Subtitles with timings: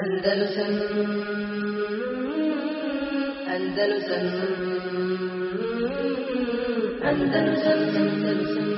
[0.00, 0.74] Andalusam
[3.54, 4.26] Andalusam
[7.10, 8.70] Andalusam Andalusam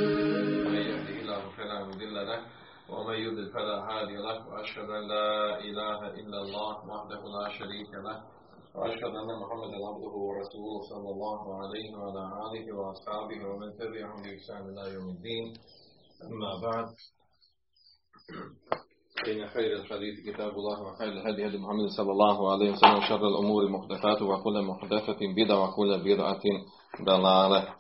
[0.73, 2.41] من يهده الله فلا مضل له
[2.89, 8.17] ومن يضلل فلا هادي له وأشهد أن لا إله إلا الله وحده لا شريك له
[8.75, 14.95] وأشهد أن محمدا عبده ورسوله صلى الله عليه وعلى آله وأصحابه ومن تبعهم بإحسان إلى
[14.95, 15.47] يوم الدين.
[16.27, 16.87] أما بعد.
[19.28, 23.70] إن خير الحديث كتاب الله وخير الهدي هدي محمد صلى الله عليه وسلم وشر الأمور
[23.70, 26.44] محدثات وكل محدثة بدعة وكل بدعة
[27.06, 27.74] ضلالة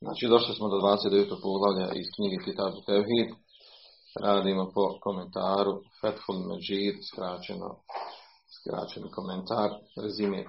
[0.00, 1.42] Znači, došli smo do 29.
[1.42, 3.28] poglavlja iz knjige Kitabu Tevhid.
[4.22, 7.68] Radimo po komentaru Fethul Međid, skraćeno,
[8.56, 9.70] skraćeni komentar,
[10.02, 10.44] rezime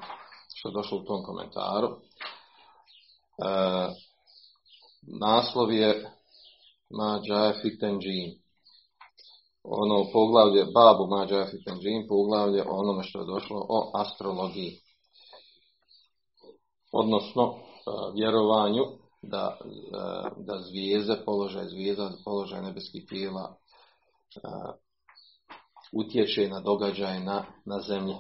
[0.56, 1.88] što je došlo u tom komentaru.
[1.88, 1.98] E,
[5.20, 6.10] naslov je
[6.90, 8.41] Ma Džafi Tenđin.
[9.65, 14.73] ono poglavlje, babu Ma Džafi Tenđin, poglavlje o onome što je došlo o astrologiji.
[16.93, 17.57] Odnosno, e,
[18.15, 18.83] vjerovanju
[19.23, 19.59] da,
[20.37, 23.57] da zvijezde, položaj zvijezda, položaj nebeskih tijela
[25.93, 28.15] utječe na događaje na, na zemlji.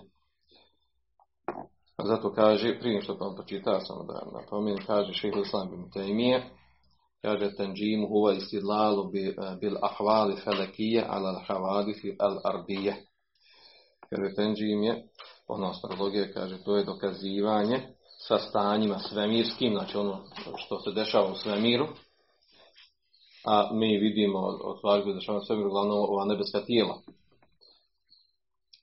[2.05, 5.91] Zato kaže, prije što vam počitao sam da napomenem, kaže šehr Islam bin
[7.23, 9.11] kaže tanđimu huva istidlalu
[9.61, 12.97] bil ahvali felekije ala al havadifi al ardije.
[14.11, 15.09] Kaže tanđim je,
[15.47, 17.81] ono astrologija kaže, to je dokazivanje
[18.29, 20.25] sa stanjima svemirskim, znači ono
[20.57, 21.87] što se dešava u svemiru,
[23.45, 26.99] a mi vidimo od stvari koje dešava u svemiru, uglavnom ova nebeska tijela.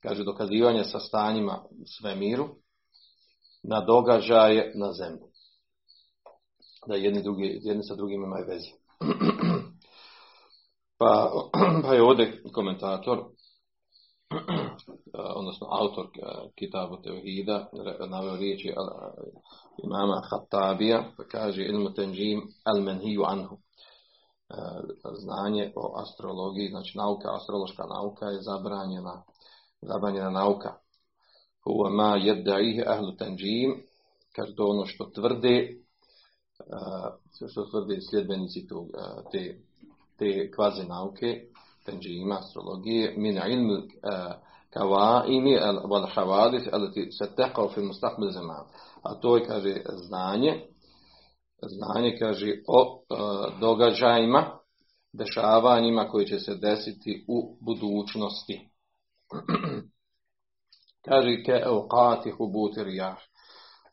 [0.02, 1.64] Kaže dokazivanje sa stanjima
[1.98, 2.48] svemiru
[3.62, 5.29] na događaje na zemlji.
[6.86, 8.70] Da jedni, drugi, jedni sa drugim imaju veze.
[10.98, 11.30] pa,
[11.84, 13.18] pa je ovdje komentator
[15.40, 16.06] odnosno autor
[16.58, 17.70] Kitabu Tevhida
[18.08, 18.72] naveo riječi
[19.84, 23.56] imama Hattabija pa kaže ilmu tenđim al menhiju anhu
[25.18, 29.22] znanje o astrologiji znači nauka, astrološka nauka je zabranjena
[29.82, 30.74] zabranjena nauka
[31.64, 33.82] huwa ma jeddaih ahlu tenđim
[34.36, 35.76] kaže to ono što tvrde
[37.50, 38.86] što tvrde sljedbenici tog,
[39.32, 39.60] te,
[40.18, 41.44] te kvazi nauke
[41.86, 43.76] tenđima, astrologije, min ilmu
[44.70, 45.58] kavaimi
[45.90, 48.64] wal havadis alati sataqaw fi mustaqbal zaman.
[49.02, 50.66] A to je kaže znanje
[51.62, 53.02] znanje kaže o
[53.60, 54.58] događajima,
[55.12, 58.70] dešavanjima koji će se desiti u budućnosti.
[61.08, 63.16] kaže ke evqati hubuti rijah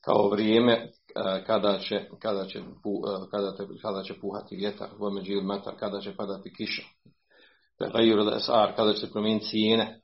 [0.02, 0.92] kao vrijeme
[1.46, 2.60] kada će, kada će,
[3.32, 6.84] kada, kada će puhati vjetar, međil metar, kada će padati kiša.
[8.76, 10.02] Kada će se promijeniti cijene.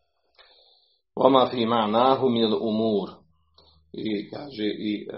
[1.16, 3.10] Oma fi ma'nahu min umur
[3.94, 5.18] i kaže i uh,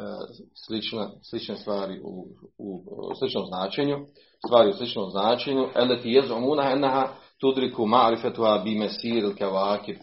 [0.65, 2.83] slična, slične stvari u, u,
[3.19, 4.05] sličnom značenju,
[4.47, 7.07] stvari u sličnom značenju, eleti jezumuna enaha
[7.39, 9.97] tudriku ma'rifetuha bi mesir il-kavakib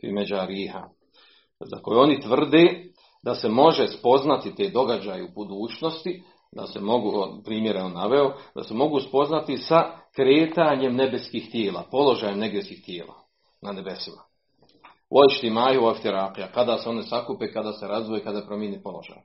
[0.00, 0.88] fi međariha.
[1.60, 2.85] Za koje oni tvrde
[3.26, 6.22] da se može spoznati te događaje u budućnosti,
[6.52, 9.82] da se mogu, primjera on naveo, da se mogu spoznati sa
[10.16, 13.14] kretanjem nebeskih tijela, položajem nebeskih tijela
[13.62, 14.22] na nebesima.
[15.10, 19.18] Vojšti maju oftirapija, kada se one sakupe, kada se razvoje, kada promijeni položaj.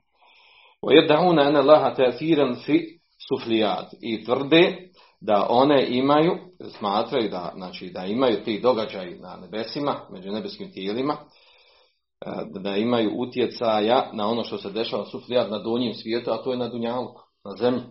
[0.82, 2.98] Ojedahuna ene laha tefiran fi
[3.28, 3.94] suflijat.
[4.00, 4.88] I tvrde
[5.20, 6.32] da one imaju,
[6.78, 11.16] smatraju da, znači, da imaju ti događaji na nebesima, među nebeskim tijelima,
[12.59, 16.57] da imaju utjecaja na ono što se dešava suflijat na donjem svijetu, a to je
[16.57, 17.83] na dunjalku, na zemlji.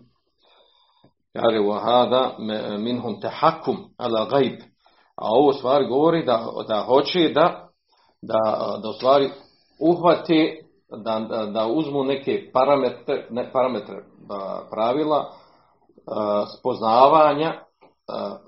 [1.33, 2.35] Kaže, wahada
[2.77, 4.59] minhum tahakum ala gajb.
[5.15, 7.69] A ovo stvari govori da, da hoće da,
[8.21, 9.29] da, da u stvari
[9.79, 10.63] uhvate,
[11.03, 14.03] da, da, da uzmu neke parametre, ne parametre
[14.71, 15.33] pravila
[16.59, 17.53] spoznavanja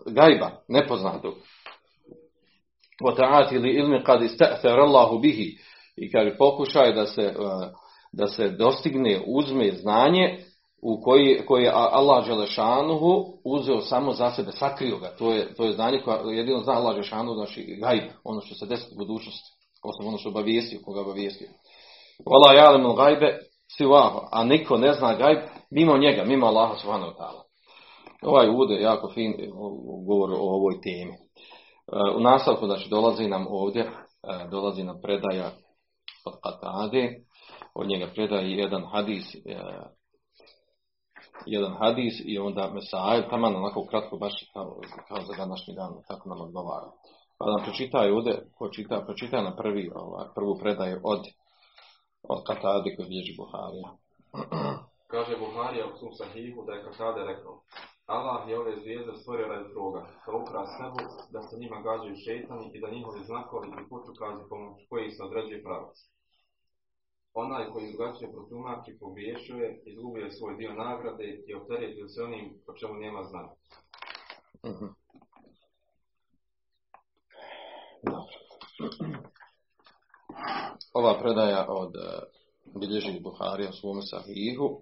[0.06, 1.34] gajba, nepoznatog.
[3.02, 5.58] وَتَعَاتِ لِإِلْمِ قَدْ إِسْتَأْثَرَ اللَّهُ بِهِ
[5.97, 7.35] i kaže pokušaj da se,
[8.13, 10.39] da se dostigne, uzme znanje
[10.83, 15.17] u koji, koje je Allah Želešanuhu uzeo samo za sebe, sakrio ga.
[15.19, 18.67] To je, to je znanje koje jedino zna Allah Želešanuhu, znači gajb, ono što se
[18.67, 19.51] desi u budućnosti,
[19.85, 21.49] osim ono što obavijestio, koga obavijestio.
[22.27, 23.39] Vala jalemul gajbe
[23.77, 25.39] sivaho, a niko ne zna gajb
[25.71, 27.43] mimo njega, mimo Allaha subhanahu wa ta'ala.
[28.23, 29.35] Ovaj uvod je jako fin
[30.07, 31.13] govor o ovoj temi.
[32.17, 33.91] U nastavku, znači, dolazi nam ovdje,
[34.51, 35.51] dolazi nam predaja
[36.25, 37.21] od Katade,
[37.75, 39.25] od njega predaje jedan hadis,
[41.47, 46.29] jedan hadis i onda Mesaj, tamo onako kratko baš kao, kao za današnji dan, kako
[46.29, 46.91] nam odgovara.
[47.39, 51.23] Pa nam pročitaju ovdje, ko čita, pročita na prvi, ovaj, prvu predaju od,
[52.23, 53.89] od Katadi koji bilježi Buharija.
[55.13, 57.61] Kaže Buharija u svom sahihu da je Katade rekao
[58.07, 62.67] Allah je ove zvijezde stvorio radi toga, da ukras nebu, da se njima gađaju šetani
[62.75, 65.97] i da njihovi znakovi i putukazi pomoć kojih se određuje pravac.
[67.35, 72.95] Onaj koji drugačije protumači pogriješuje, izgubio svoj dio nagrade i opteretio se onim po čemu
[72.95, 73.23] nema.
[74.67, 74.87] Mhm.
[78.03, 78.37] Dobro.
[80.99, 84.81] Ova predaja od uh, bilježi Buharija u svome sahihu,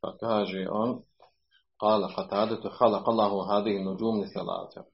[0.00, 1.02] pa kaže on,
[1.80, 4.91] Kala Qatadetu halak Allahu hadihi nuđumni salate.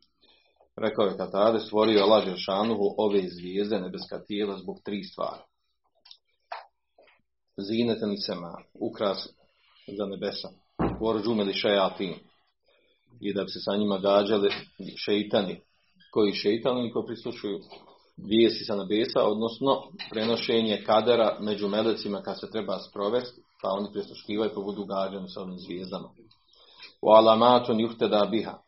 [0.81, 5.43] Rekao je Katade, stvorio Allah Žešanuhu ove zvijezde nebeska tijela zbog tri stvari.
[7.69, 9.29] Zinetan i sema, ukras
[9.99, 10.49] za nebesa.
[11.01, 12.15] Voruđume li šajatin.
[13.21, 14.51] I da bi se sa njima gađali
[14.97, 15.61] šeitani.
[16.13, 17.59] Koji šeitani koji prislušuju
[18.29, 24.51] vijesti sa nebesa, odnosno prenošenje kadera među melecima kad se treba sprovesti, pa oni prisluškivaju
[24.55, 26.09] pa budu gađani sa ovim zvijezdama.
[27.03, 28.59] U alamatun juhteda biha.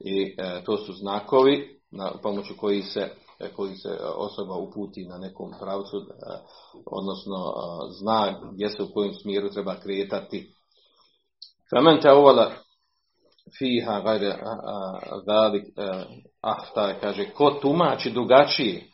[0.00, 3.08] I e, to su znakovi na pomoću koji se,
[3.40, 6.02] e, koji se osoba uputi na nekom pravcu, e,
[6.86, 10.54] odnosno e, zna gdje se u kojem smjeru treba kretati.
[11.70, 12.52] Femen te uvala
[13.58, 14.38] fiha gajde
[15.26, 15.64] dalik
[16.40, 18.92] ahta, kaže, ko tumači drugačije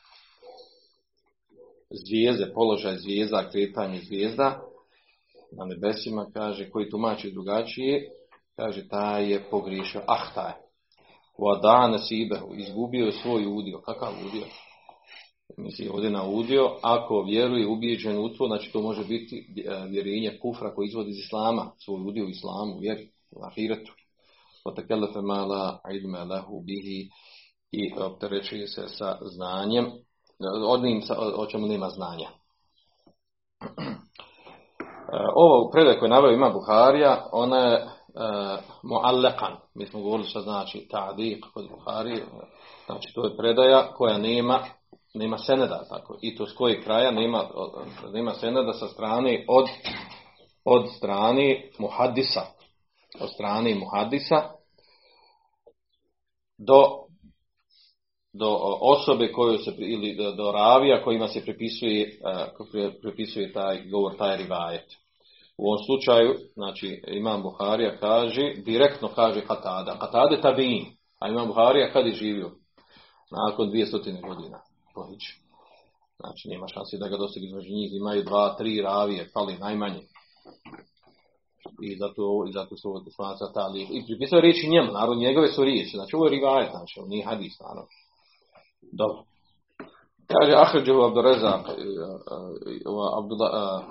[1.90, 4.60] zvijezde, položaj zvijezda, kretanje zvijezda
[5.58, 8.10] na nebesima, kaže, koji tumači drugačije,
[8.58, 10.52] kaže, taj je pogriješio, ah, taj.
[11.38, 13.80] Vada sibehu, izgubio je svoj udio.
[13.80, 14.46] Kakav udio?
[15.56, 19.46] Misli ovdje na udio, ako vjeruje ubijeđen u to, znači to može biti
[19.88, 23.92] vjerenje kufra koji izvodi iz islama, svoj udio u islamu, vjeri, u ahiretu.
[24.64, 27.08] Otakelefe mala ilme lehu bihi
[27.72, 29.86] i opterećuje se sa znanjem,
[30.66, 31.02] onim
[31.36, 32.28] o čemu nema znanja.
[35.34, 37.97] Ovo predaj koje naveo ima Buharija, ona je
[38.82, 39.56] muallekan.
[39.74, 42.22] Mi smo govorili što znači ta'diq kod Buhari.
[42.86, 44.60] Znači to je predaja koja nema
[45.14, 46.18] nema seneda tako.
[46.22, 47.44] I to s kojeg kraja nema,
[48.12, 49.66] nema seneda sa strane od
[50.64, 52.42] od strane muhaddisa.
[53.20, 54.50] Od strane muhaddisa
[56.58, 57.08] do
[58.32, 62.20] do osobe koju se ili do, do ravija kojima se pripisuje,
[62.60, 64.84] uh, pripisuje taj govor, taj rivajet.
[65.58, 69.98] U ovom slučaju, znači, Imam Buharija kaže, direktno kaže Katada.
[69.98, 70.86] Katade tabin,
[71.20, 72.50] a Imam Buharija kad je živio?
[73.30, 74.58] Nakon 200 godina.
[74.94, 75.22] Pohić.
[76.20, 77.90] Znači, nema šansi da ga dostigne između njih.
[77.92, 80.02] Imaju dva, tri ravije, fali najmanje.
[81.82, 83.88] I zato, i zato su smaca ta lijek.
[83.90, 85.96] I pripisao riječi njemu, narod njegove su riječi.
[85.96, 87.88] Znači, ovo je rivajet, znači, on nije hadis, naravno.
[88.92, 89.22] Dobro.
[90.26, 91.64] Kaže, Ahređehu Abdurezak,
[93.18, 93.84] Abdullah,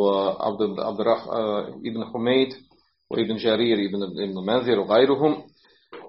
[0.00, 1.00] وعبد عبد
[1.86, 2.48] ابن حميد
[3.10, 5.42] وابن جرير ابن ابن منذر وغيرهم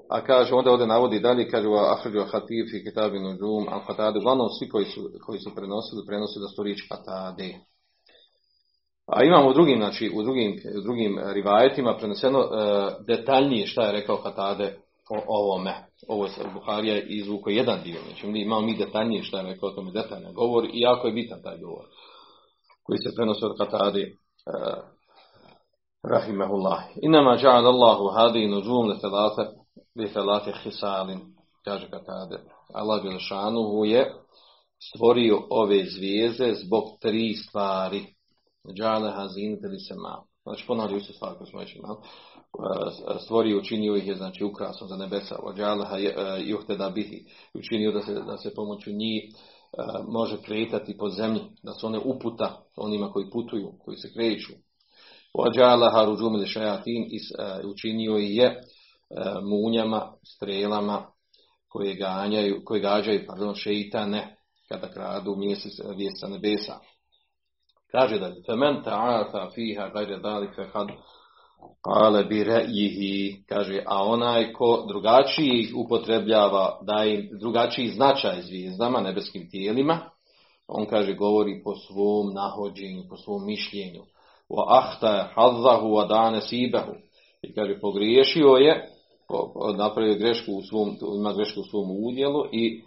[0.10, 4.20] a kaže, onda ovdje navodi dalje, kaže, wa ahređu hatir fi kitabi nujum, al katade,
[4.20, 7.56] uglavnom svi koji su, koji su prenosili, prenosili da su riječ katade.
[9.08, 12.48] A imamo u drugim, znači, u drugim, u drugim rivajetima preneseno uh,
[13.08, 14.78] detaljnije šta je rekao katade
[15.10, 15.74] o ovome.
[16.08, 19.72] Ovo je Buharija izvuko jedan dio, znači mi imamo mi detaljnije šta je rekao o
[19.72, 21.86] tome detaljno govor, i jako je bitan taj govor
[22.83, 24.85] koji se prenosi od Katadi uh,
[26.03, 26.81] rahimahullah.
[27.03, 29.43] Inama ja'al Allahu hadi nujum li thalate
[29.97, 31.21] li thalate hisalin
[31.65, 32.39] kaže Katade.
[32.75, 34.13] Allah Bilšanuhu je
[34.89, 38.07] stvorio ove zvijeze zbog tri stvari.
[38.65, 40.23] Ja'ale hazin li sema.
[40.43, 41.97] Znači ponavlja isto stvar koju smo već imali.
[43.25, 45.37] Stvorio, učinio ih je znači ukrasom za nebesa.
[45.57, 47.25] Ja'ale juhteda bihi.
[47.55, 49.35] Učinio da se, da se pomoću njih
[50.09, 54.53] može kretati po zemlji, da su one uputa onima koji putuju, koji se kreću.
[55.35, 57.19] Ođalaha ruđumili šajatin i
[57.67, 58.61] učinio je
[59.43, 61.07] munjama, strelama
[61.69, 64.37] koje ganjaju, koje gađaju, pardon, šeitane
[64.69, 66.79] kada kradu mjesec vijest sa nebesa.
[67.91, 70.89] Kaže da je femen ta'ata fiha gajde dalike had
[71.83, 79.51] Ale bi rejihi, kaže, a onaj ko drugačiji upotrebljava, da im drugačiji značaj zvijezdama, nebeskim
[79.51, 79.99] tijelima,
[80.69, 84.03] on kaže, govori po svom nahođenju, po svom mišljenju.
[84.51, 86.93] Wa ahta hazzahu wa dane sibehu.
[87.43, 88.89] I kaže, pogriješio je,
[89.77, 92.83] napravio grešku u svom, ima grešku u svom udjelu i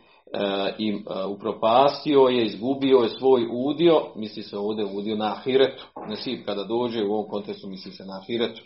[0.78, 5.84] i e, upropastio je, izgubio je svoj udio, misli se ovdje udio na ahiretu.
[6.08, 8.62] Nesib kada dođe u ovom kontekstu misli se na ahiretu.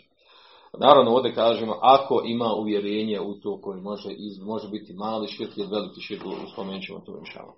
[0.80, 5.56] Naravno, ovdje kažemo, ako ima uvjerenje u to koji može, iz, može biti mali širk
[5.56, 6.22] ili veliki širk,
[6.52, 7.54] spomenut ćemo to inšala.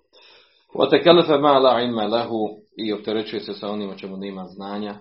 [0.75, 4.95] Otekelefe ma la ilma lehu i opterećuje se sa onim o čemu nema znanja.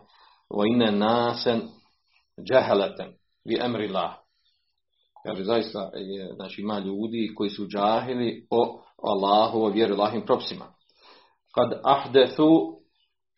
[0.50, 1.62] O ine nasen
[2.52, 3.14] džaheleten
[3.46, 3.90] vi emri.
[5.26, 10.66] Kaže, zaista je, znači, ima ljudi koji su džahili o Allahu, vjeru Allahim propsima.
[11.56, 12.80] Kad ahdethu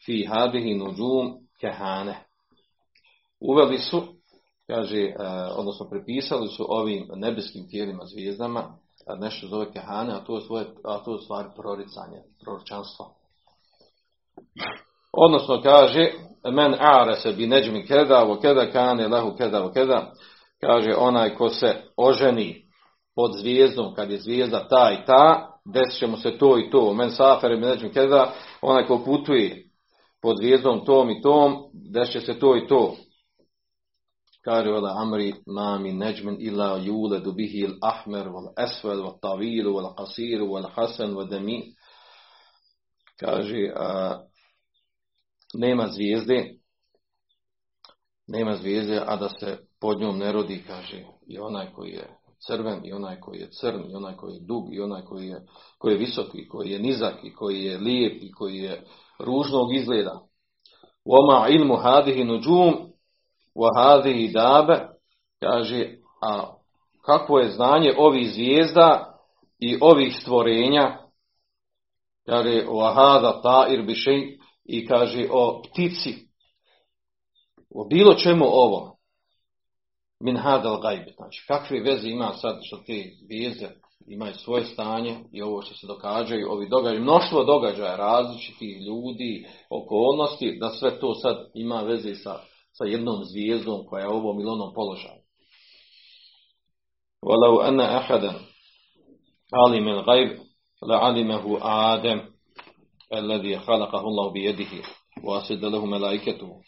[0.06, 2.26] fi hadihi nuđum kehane.
[3.40, 4.02] Uveli su,
[4.68, 5.14] kaže, e,
[5.56, 8.78] odnosno prepisali su ovim nebeskim tijelima, zvijezdama,
[9.20, 13.16] nešto zove kehane, a to je, svoje, a to je stvar proricanje, proročanstvo.
[15.14, 16.12] Odnosno kaže,
[16.52, 20.12] men are se bi neđmi keda, vo keda kane, lehu keda, vo keda,
[20.60, 22.66] kaže onaj ko se oženi
[23.16, 26.94] pod zvijezdom, kad je zvijezda ta i ta, desit će se to i to.
[26.94, 29.68] Men safere bi neđmi keda, onaj ko putuje
[30.22, 32.96] pod zvijezdom tom i tom, desit će se to i to.
[34.44, 39.94] Kaže vela amri mami neđmen ila juledu bihi il ahmer, vel esvel, vel tavilu, vel
[39.96, 41.76] qasiru, vel hasan, vel demi.
[43.20, 44.20] Kaže, a,
[45.54, 46.56] nema zvijezde,
[48.28, 52.86] nema zvijezde, a da se pod njom ne rodi, kaže, i onaj koji je crven,
[52.86, 55.46] i onaj koji je crn, i onaj koji je dug, i onaj koji je,
[55.78, 58.84] koji je visok, koji je nizak, i koji je lijep, i koji je
[59.20, 60.22] ružnog izgleda.
[61.06, 62.74] Oma ilmu hadihi nuđum,
[63.56, 64.88] wa hadihi dabe,
[65.40, 66.54] kaže, a
[67.06, 69.18] kakvo je znanje ovih zvijezda
[69.60, 70.98] i ovih stvorenja,
[72.26, 76.16] kaže, wa hada ta'ir bišej, i kaže o ptici,
[77.76, 78.98] o bilo čemu ovo,
[80.21, 83.69] min hadal gajb, znači kakve veze ima sad što te veze
[84.09, 90.59] imaju svoje stanje i ovo što se događaju, ovi događaji, mnoštvo događaja različitih ljudi, okolnosti,
[90.61, 92.41] da sve to sad ima veze sa,
[92.73, 95.21] sa jednom zvijezdom koja je u ovom ili onom položaju.
[97.23, 98.35] Walau anna ahadan
[99.53, 100.39] alim il gajb
[100.89, 102.37] la alimehu Adem
[103.13, 104.83] الذي خلقه الله بيده
[105.25, 106.61] وأسد له ملائكته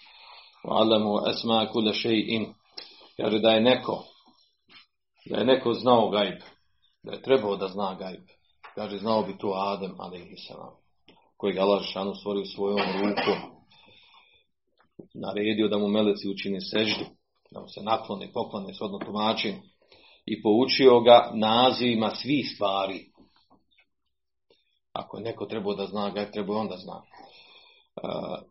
[0.64, 2.52] وعلمه أسماء كل شيء
[3.17, 4.03] kaže da je neko
[5.29, 6.39] da je neko znao gajb
[7.03, 8.21] da je trebao da zna gajb.
[8.75, 10.73] Kaže znao bi to Adem alaihissalam
[11.37, 13.37] koji ga Allah šanu stvorio svojom rukom.
[15.13, 17.05] Naredio da mu meleci učini seždu
[17.51, 19.55] da mu se naklone, poklone shodno tumačin
[20.25, 23.05] i poučio ga nazivima svih stvari.
[24.93, 27.01] Ako je neko trebao da zna gajb, trebao on da zna.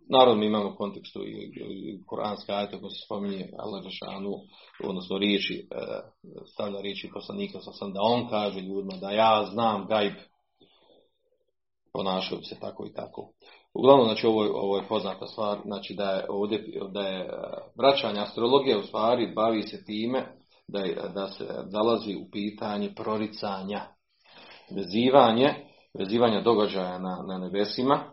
[0.08, 4.32] Naravno mi imamo kontekstu i, kuranska ajta koja se spominje Allah Žešanu,
[4.84, 5.82] odnosno riječi, uh,
[6.52, 10.12] stavlja riječi poslanika sa sam da on kaže ljudima da ja znam gajb,
[11.92, 13.32] ponašaju se tako i tako.
[13.74, 17.30] Uglavnom, znači, ovo, ovo je poznata stvar, znači da je ovdje, da je
[17.78, 20.36] vraćanje astrologije u stvari bavi se time
[20.68, 23.80] da, je, da se dalazi u pitanje proricanja,
[24.76, 25.54] vezivanje,
[25.98, 28.12] vezivanja događaja na, na nebesima,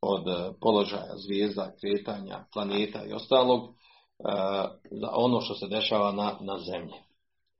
[0.00, 0.24] od
[0.60, 3.74] položaja zvijezda, kretanja, planeta i ostalog,
[4.90, 6.94] za ono što se dešava na, na zemlji.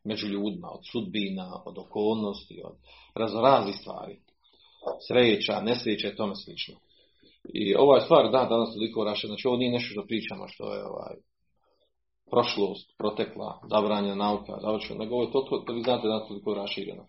[0.05, 2.77] Među ljudima, od sudbina, od okolnosti, od
[3.15, 4.21] raznoraznih stvari.
[5.09, 6.75] Sreća, nesreća i tome slično.
[7.55, 10.75] I ova je stvar, da, danas toliko raše, znači ovo nije nešto što pričamo, što
[10.75, 11.17] je ovaj,
[12.31, 17.07] prošlost, protekla, zabranjena nauka, završena, nego ovo je to, to vi znate da toliko rašireno.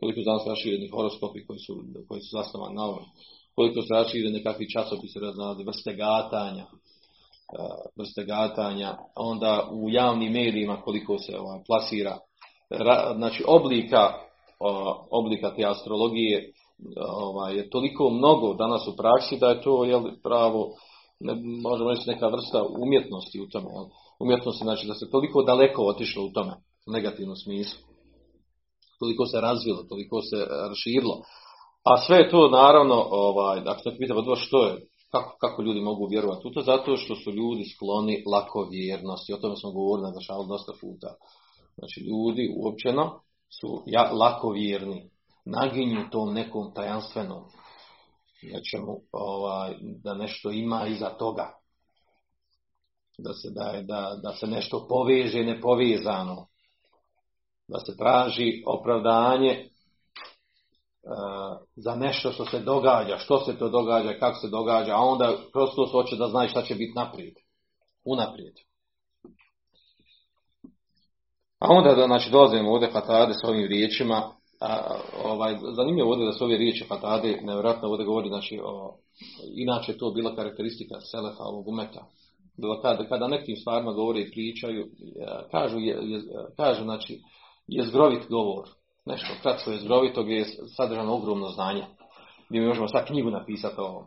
[0.00, 1.72] Koliko danas rašireni horoskopi koji su,
[2.08, 3.04] koji su zasnovani na ovom
[3.54, 6.66] koliko se rašire nekakvi časopisi raznali, vrste gatanja,
[7.96, 12.18] vrste gatanja, onda u javnim medijima koliko se ovaj, plasira,
[13.16, 14.14] znači oblika,
[15.10, 16.52] oblika te astrologije
[16.96, 20.72] ovaj, je toliko mnogo danas u praksi da je to jel, pravo,
[21.20, 23.66] ne, možemo reći neka vrsta umjetnosti u tome.
[23.70, 23.84] Jel.
[24.20, 26.52] Umjetnosti znači da se toliko daleko otišlo u tome,
[26.86, 27.80] u negativnom smislu.
[28.98, 31.22] Toliko se razvilo, toliko se raširilo.
[31.84, 36.06] A sve je to naravno, ovaj, ako se pitamo što je, kako, kako ljudi mogu
[36.10, 39.32] vjerovati u to, zato što su ljudi skloni lakovjernosti.
[39.32, 41.14] O tome smo govorili na šalu dosta puta.
[41.78, 43.20] Znači ljudi uopćeno
[43.60, 45.10] su ja, lakovjerni,
[45.44, 47.44] naginju tom nekom tajanstvenom,
[48.42, 51.50] nečemu, ovaj, da nešto ima iza toga.
[53.18, 56.46] Da se, da, da, da se nešto poveže nepovezano.
[57.68, 59.70] Da se traži opravdanje
[61.76, 65.86] za nešto što se događa, što se to događa, kako se događa, a onda prosto
[65.86, 67.34] hoće da zna šta će biti naprijed.
[68.04, 68.54] Unaprijed.
[71.58, 76.32] A onda da znači, dolazimo ovdje Fatade s ovim riječima, a, ovaj, zanimljivo ovdje da
[76.32, 78.96] su ove riječi Fatade, nevjerojatno ovdje govori, znači, o,
[79.56, 82.06] inače to bila karakteristika Selefa ovog umeta.
[82.82, 84.86] kada, kada nekim stvarima govore i pričaju,
[85.50, 86.20] kažu, je, je,
[86.56, 87.20] kažu znači,
[87.66, 88.68] jezgrovit govor.
[89.10, 90.44] Nešto kratko jezgrovitog je
[90.76, 91.84] sadržano ogromno znanje.
[92.50, 94.04] Mi možemo sad knjigu napisati o ovom.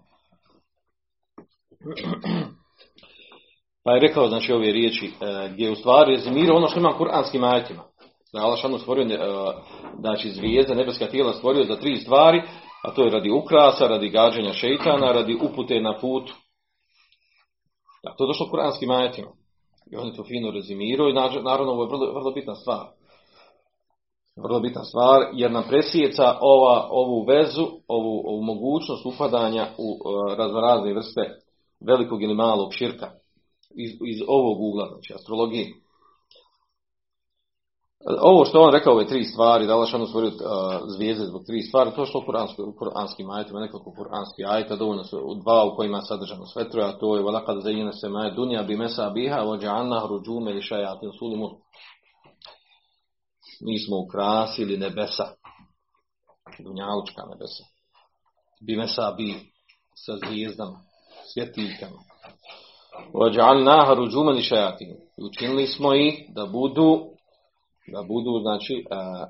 [3.84, 7.44] Pa je rekao znači ove riječi e, gdje u stvari rezimirao ono što ima kuranskim
[7.44, 7.84] ajetima.
[8.34, 9.06] Da je Allah stvorio
[10.00, 12.42] znači zvijezde, nebeska tijela stvorio za tri stvari,
[12.84, 16.32] a to je radi ukrasa, radi gađanja šeitana, radi upute na put.
[18.04, 19.32] Da, to je došlo kuranskim ajetima.
[19.92, 22.86] I oni to fino rezimiraju i naravno ovo je vrlo, vrlo bitna stvar.
[24.36, 30.38] Vrlo bitna stvar jer nam presjeca ova, ovu vezu, ovu, ovu mogućnost upadanja u uh,
[30.62, 31.22] razne vrste
[31.88, 33.12] velikog ili malog širka
[33.76, 35.68] iz, iz ovog ugla, znači astrologije.
[38.22, 40.36] Ovo što on rekao, ove tri stvari, da Allah stvorio uh,
[40.88, 42.22] zvijezde zbog tri stvari, to što u,
[42.70, 46.88] u kuranskim ajetima, nekoliko kuranskih ajeta, dovoljno su dva u kojima je sadržano sve troje,
[46.88, 50.62] a to je valakad zajina se maje dunja bi mesa biha, vođa anna hruđume ili
[50.62, 51.50] šajatin sulimu
[53.66, 55.26] mi smo ukrasili nebesa,
[56.60, 57.64] dunjalučka nebesa,
[58.62, 59.36] bimesa bi
[59.96, 60.80] sa zvijezdama,
[61.34, 62.00] svjetiljkama.
[63.14, 64.96] Ođalna haruđumani šajati.
[65.18, 67.00] Učinili smo ih da budu,
[67.94, 69.26] da budu, znači, a,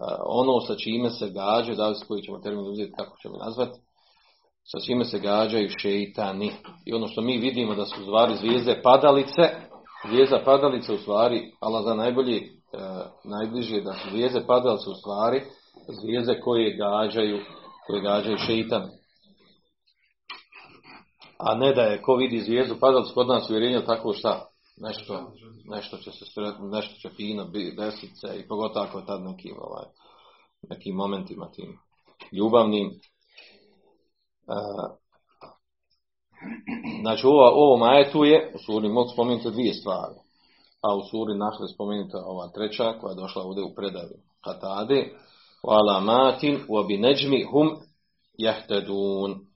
[0.00, 3.36] a, ono sa čime se gađa, da li s koji ćemo termin uzeti, kako ćemo
[3.36, 3.80] nazvati,
[4.64, 6.52] sa čime se gađaju šeitani.
[6.86, 9.42] I ono što mi vidimo da su zvari zvijezde padalice,
[10.08, 12.55] zvijezda padalice u stvari, Allah za najbolji
[13.24, 15.42] najbliže da su zvijezde padalice u stvari,
[16.02, 17.38] zvijezde koje gađaju,
[17.86, 18.96] koje gađaju šeitani
[21.38, 25.32] a ne da je ko vidi zvijezdu padalicu kod nas uvjerenje tako šta nešto,
[25.64, 26.24] nešto će se
[26.72, 27.44] nešto će fino
[27.76, 29.84] desiti se i pogotovo ako je tad nekim, ovaj,
[30.70, 31.78] nekim momentima tim
[32.32, 32.86] ljubavnim.
[34.46, 34.96] Uh,
[37.00, 40.14] znači ovo, ovo majetu je u suri mogu spomenuti dvije stvari.
[40.86, 45.12] A u suri našli spomenuta ova treća koja je došla ovdje u predaju Katade.
[45.62, 47.68] Wa matin wa bi nejmi hum
[48.38, 49.46] jahtedun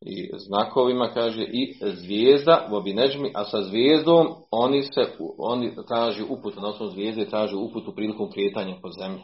[0.00, 6.56] i znakovima kaže i zvijezda u obineđmi, a sa zvijezdom oni se oni traži uput
[6.56, 9.22] na osnovu zvijezde traži uput u prilikom kretanja po zemlji.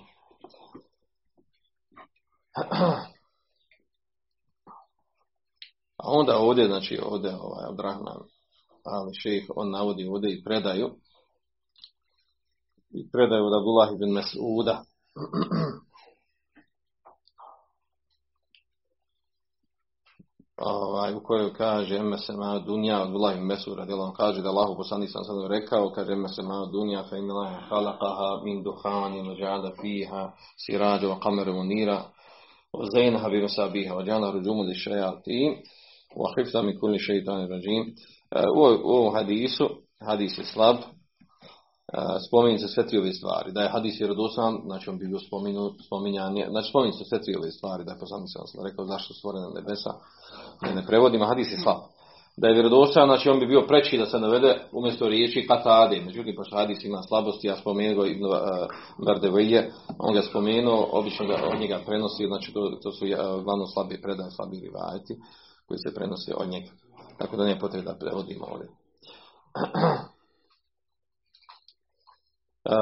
[6.02, 8.16] A onda ovdje, znači ovdje ovaj Abdrahman
[8.84, 10.90] ali šejh on navodi ovdje i predaju.
[12.90, 14.84] I predaju od Abdullah ibn Mas'uda.
[20.64, 24.76] Ovaj, u kojoj kaže eme se ma dunja od Vlah Mesur radijallahu kaže da Allahu
[24.76, 29.22] poslanik sam sad rekao kaže eme se ma dunja fa inna Allah khalaqaha min dukhani
[29.28, 30.32] wa ja'ala fiha
[30.66, 32.02] siraja wa qamara munira
[32.72, 35.56] wa zainaha bi masabiha wa ja'ala rujuman lishayatin
[36.16, 37.94] wa hifza min kulli shaytanin rajim
[38.84, 39.68] u ovom hadisu
[40.00, 40.76] hadis je slab
[42.28, 43.52] spominje se sve tri ove stvari.
[43.52, 45.18] Da je hadis vjerodostojan, znači on bi bio
[45.86, 49.48] spominjanje, znači spominje se sve tri ove stvari, da je poslanik sam rekao zašto stvorena
[49.54, 49.92] nebesa,
[50.62, 51.80] ne, ne prevodimo, hadis je slab.
[52.36, 56.00] Da je vjerodostojan, znači on bi bio preći da se navede umjesto riječi katade.
[56.00, 58.24] Međutim, pošto hadis ima slabosti, ja spomenuo Ibn
[58.98, 63.04] Mardevije, on ga spomenuo, obično ga od njega prenosi, znači to, to su
[63.44, 65.14] glavno slabi predaje, slabi rivajeti,
[65.68, 66.70] koji se prenose od njega.
[67.18, 68.68] Tako da nije potrebno da prevodimo ovdje.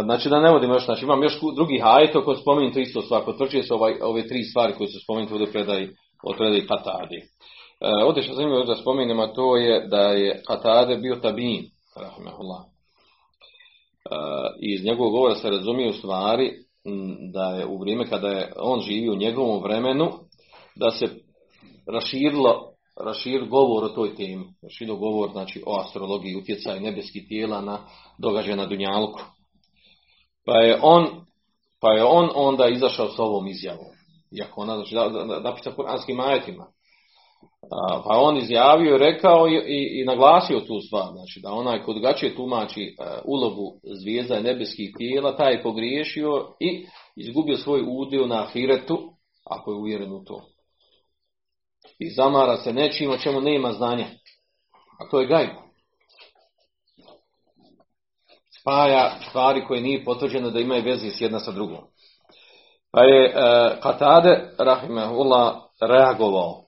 [0.04, 3.24] Znači da ne vodimo još, znači imam još drugi hajto koji spominju to isto stvar,
[3.24, 5.88] potvrđuje se ovaj, ove tri stvari koje su spomenute ovdje predaj,
[6.22, 7.16] od predaj Katadi.
[7.16, 7.24] E,
[8.04, 11.64] ovdje što zanimljivo da spominjemo to je da je Katade bio tabin,
[11.96, 12.60] rahimahullah.
[12.60, 12.70] E,
[14.60, 16.50] iz njegovog govora se razumije u stvari
[17.32, 20.10] da je u vrijeme kada je on živio u njegovom vremenu,
[20.76, 21.08] da se
[21.92, 22.70] raširilo
[23.04, 24.44] rašir govor o toj temi.
[24.62, 27.78] Raširilo govor znači, o astrologiji, utjecaju nebeskih tijela na
[28.18, 29.20] događaje na Dunjalku.
[30.46, 31.06] Pa je on,
[31.80, 33.86] pa je on onda izašao s ovom izjavom.
[34.38, 34.94] Iako ona znači
[35.42, 36.66] da kuranskim ajetima.
[38.04, 42.36] Pa on izjavio, rekao i, i, i, naglasio tu stvar, znači da onaj kod drugačije
[42.36, 46.86] tumači uh, ulogu zvijezda i nebeskih tijela, taj je pogriješio i
[47.16, 48.98] izgubio svoj udio na ahiretu,
[49.50, 50.40] ako je uvjeren u to.
[52.00, 54.06] I zamara se nečim o čemu nema znanja.
[55.00, 55.50] A to je gajb.
[58.60, 61.78] spaja stvari koje nije potvrđeno da imaju veze s jedna sa drugom.
[62.92, 63.32] Pa je e,
[63.82, 66.64] Katade, rahimahullah, reagovao,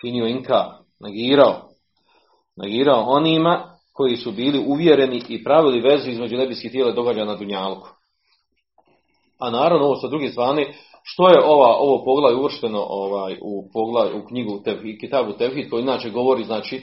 [0.00, 1.68] činio inka, negirao,
[2.56, 7.88] negirao onima koji su bili uvjereni i pravili vezu između nebeskih tijela događa na Dunjalku.
[9.40, 10.74] A naravno ovo sa druge strane,
[11.08, 15.82] što je ova, ovo poglavlje uvršteno ovaj, u, poglavlje, u knjigu Tevhid, Kitabu Tevhid, koji
[15.82, 16.82] inače govori znači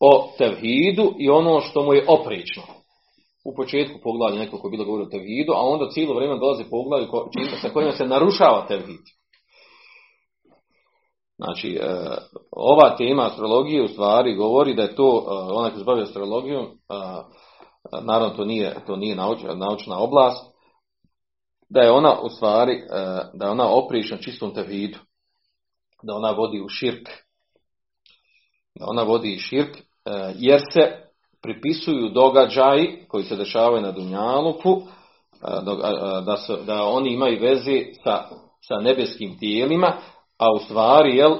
[0.00, 2.62] o tevhidu i ono što mu je oprično.
[3.44, 7.06] U početku poglavlja nekoliko je bilo govori o tevhidu, a onda cijelo vrijeme dolazi poglavlje
[7.62, 9.04] sa kojima se narušava tevhid.
[11.38, 11.86] Znači, e,
[12.52, 16.64] ova tema astrologije u stvari govori da je to, e, onaj koji se bavi astrologijom,
[16.64, 16.68] e,
[18.02, 20.49] naravno to nije, to nije naučna, naučna oblast,
[21.70, 22.86] da je ona u stvari, e,
[23.34, 24.98] da je ona oprična čistom tevhidu,
[26.02, 27.08] da ona vodi u širk,
[28.78, 29.82] da ona vodi i širk, e,
[30.36, 30.80] jer se
[31.42, 34.84] pripisuju događaji koji se dešavaju na Dunjaluku, e,
[36.26, 38.24] da, su, da oni imaju veze sa,
[38.68, 39.96] sa nebeskim tijelima,
[40.38, 41.36] a u stvari, jel,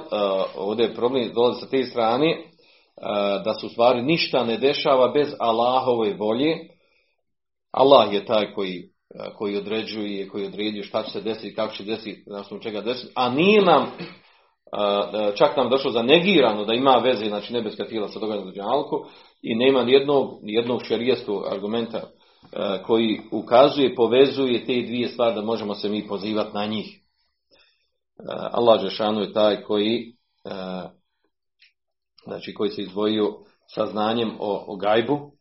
[0.55, 2.43] ovdje je problem, dolazi sa te strane,
[3.43, 6.57] da se u stvari ništa ne dešava bez Allahove volje.
[7.71, 8.91] Allah je taj koji,
[9.37, 13.29] koji određuje, koji određuje šta će se desiti, kako će desiti, na čega desiti, a
[13.29, 13.91] nije nam
[15.35, 18.75] čak nam došlo za negirano da ima veze znači nebeska tijela sa događanjem na
[19.41, 22.01] i nema nijednog, nijednog šerijeskog argumenta
[22.85, 26.99] koji ukazuje, povezuje te dvije stvari da možemo se mi pozivati na njih.
[28.51, 30.13] Allah Žešanu je taj koji
[32.23, 33.33] znači koji se izdvojio
[33.75, 35.31] sa znanjem o, o gajbu.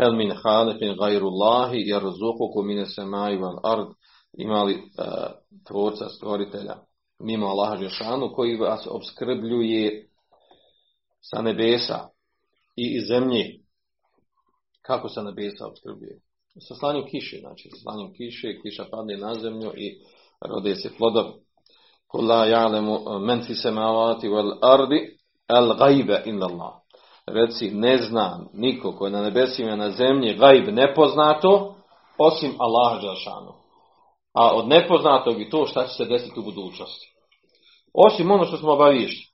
[0.00, 3.88] El min halikin gajrullahi jarzukuku mine semai val ard
[4.38, 4.74] imali
[5.66, 6.76] tvorca, stvoritelja
[7.20, 10.08] mimo Allaha Žešanu koji vas obskrbljuje
[11.20, 12.08] sa nebesa
[12.76, 13.60] i iz zemlje.
[14.82, 16.20] Kako se nebesa obskrbljuje?
[16.68, 20.00] Sa slanjem kiše, znači sa slanjem kiše, kiša padne na zemlju i
[20.40, 21.32] rode se plodovi.
[22.08, 26.79] Kula ja'lemu men fi samavati wal ardi al gajbe illa Allah.
[27.34, 31.74] Reci, ne zna niko koji na nebesima na zemlji gajb nepoznato,
[32.18, 33.52] osim Allaha Đelšanu.
[34.34, 37.14] A od nepoznatog i to šta će se desiti u budućnosti.
[37.94, 39.30] Osim ono što smo obaviješćeni.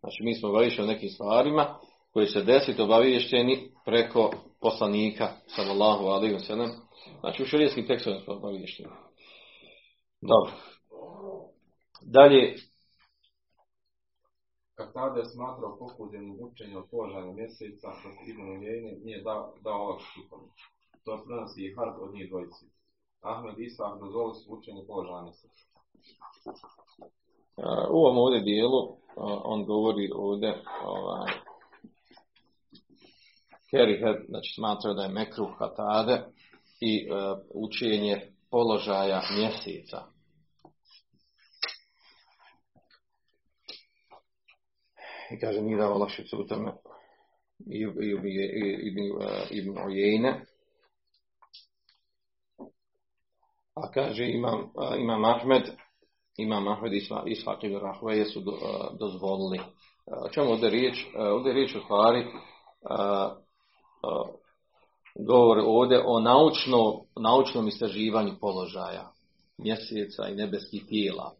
[0.00, 1.78] Znači mi smo obaviješćeni o nekim stvarima
[2.12, 4.30] koji se desiti obaviješćeni preko
[4.60, 6.70] poslanika sallallahu alaihi wa sallam.
[7.20, 8.88] Znači u šarijetskim tekstovima smo obaviješćeni.
[10.20, 10.52] Dobro.
[12.02, 12.54] Dalje.
[14.78, 19.78] Kad tada je smatrao pokuđenim učenje od položaja mjeseca, dok Ibn Ujejne nije dao, dao
[19.86, 20.36] olakšicu.
[21.04, 22.64] To prenosi i Harp od njih dvojici.
[23.20, 25.64] Ahmed Isak dozvoli su učenje položaja mjeseca.
[27.90, 28.80] U ovom ovdje dijelu
[29.52, 31.32] on govori ovdje ovaj,
[33.70, 36.24] Kerihed, znači smatrao da je mekruh katade
[36.80, 40.17] i uh, učenje položaja mjeseca.
[45.30, 46.72] I kaže, nije dao olakšicu u tome
[49.50, 50.44] Ibn Ojejne.
[53.74, 55.62] A kaže, imam, imam Ahmed,
[56.36, 58.52] imam Ahmed i Ishaq ibn Rahveje su do,
[59.00, 59.60] dozvolili.
[60.06, 61.06] O čemu ovdje riječ?
[61.16, 62.26] Ovdje riječ u stvari
[65.26, 69.10] govori ovdje o naučno, naučnom istraživanju položaja
[69.58, 71.32] mjeseca i nebeskih tijela.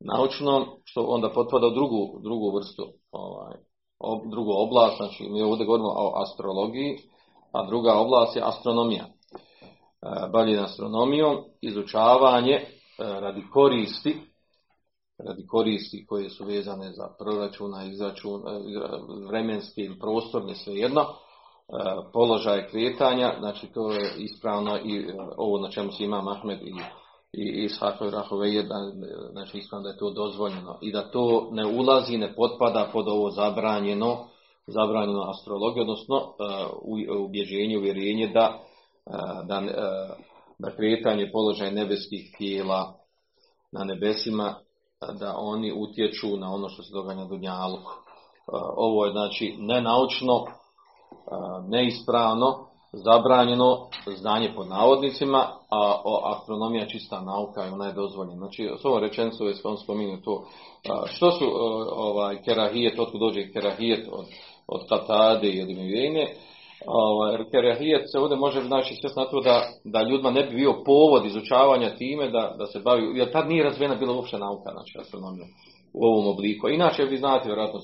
[0.00, 3.54] Naučno, što onda potpada u drugu, drugu vrstu, ovaj,
[3.98, 6.98] ob, drugu oblast, znači mi ovdje govorimo o astrologiji,
[7.52, 9.04] a druga oblast je astronomija.
[9.04, 12.60] E, bavljenje astronomijom, izučavanje
[12.98, 14.16] radi koristi,
[15.18, 18.42] radi koristi koje su vezane za proračuna, izračun,
[19.28, 21.06] vremenske ili prostorne, svejedno,
[22.12, 26.72] položaje kretanja, znači to je ispravno i ovo na čemu se ima Mahmed i,
[27.32, 27.68] i i
[28.10, 28.62] Rahove,
[29.32, 33.30] znači ispravno da je to dozvoljeno i da to ne ulazi, ne potpada pod ovo
[33.30, 34.28] zabranjeno,
[34.66, 36.34] zabranjeno astrologiju, odnosno
[36.82, 38.58] u ubjeđenje, uvjerenje da,
[39.44, 39.62] da
[40.58, 42.94] da kretanje položaj nebeskih tijela
[43.72, 44.54] na nebesima,
[45.18, 47.92] da oni utječu na ono što se događa na Dunjaluku.
[48.76, 50.44] Ovo je znači nenaučno,
[51.68, 58.36] neispravno, zabranjeno znanje pod navodnicima, a astronomija čista nauka i ona je dozvoljena.
[58.36, 60.44] Znači, s ovom rečenicom je on spominio to.
[61.06, 61.44] Što su
[61.96, 64.24] ovaj, kerahijet, otkud dođe kerahijet od,
[64.66, 66.34] od Katade i od Mivijene,
[66.86, 70.82] Ovaj, kerahijet se ovdje može znači sve na to da, da ljudima ne bi bio
[70.86, 74.98] povod izučavanja time da, da se bavi, jer tad nije razvijena bila uopće nauka, znači
[75.00, 75.46] astronomija
[75.92, 76.68] u ovom obliku.
[76.68, 77.80] Inače vi znate, vjerojatno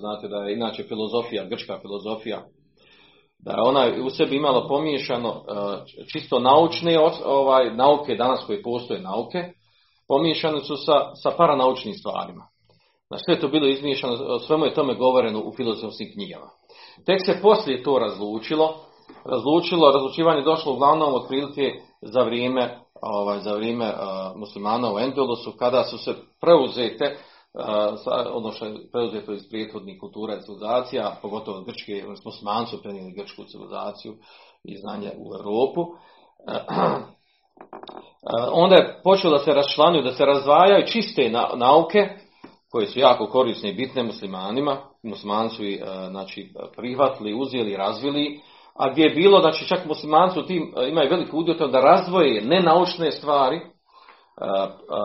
[0.00, 2.42] znate da je inače filozofija, grčka filozofija,
[3.44, 5.42] da je ona u sebi imala pomiješano e,
[6.12, 9.52] čisto naučne ovaj, nauke, danas koje postoje nauke,
[10.08, 12.46] pomiješane su sa, sa paranaučnim stvarima.
[13.08, 16.50] Znači sve je to bilo izmiješano, svemu je tome govoreno u filozofskim knjigama.
[17.06, 18.74] Tek se poslije to razlučilo,
[19.24, 21.72] razlučilo, razlučivanje došlo uglavnom otprilike
[22.02, 27.16] za vrijeme, ovaj, za vrijeme uh, muslimana u Endulusu, kada su se preuzete
[28.32, 32.82] ono što je preuzeto iz prijethodnih kultura i civilizacija, pogotovo od Grčke, smo s Mancu
[32.82, 34.14] prenijeli grčku civilizaciju
[34.64, 35.86] i znanje u Europu.
[38.52, 42.08] Onda je počelo da se raščlanjuju, da se razdvajaju čiste nauke,
[42.70, 45.62] koje su jako korisne i bitne muslimanima, muslimani su
[46.10, 48.40] znači, prihvatili, uzeli, razvili,
[48.74, 53.60] a gdje je bilo, znači čak muslimanci tim imaju veliku udio da razvoje nenaučne stvari,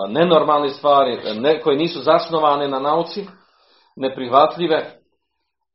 [0.09, 3.25] nenormalne stvari ne, koje nisu zasnovane na nauci,
[3.95, 4.99] neprihvatljive,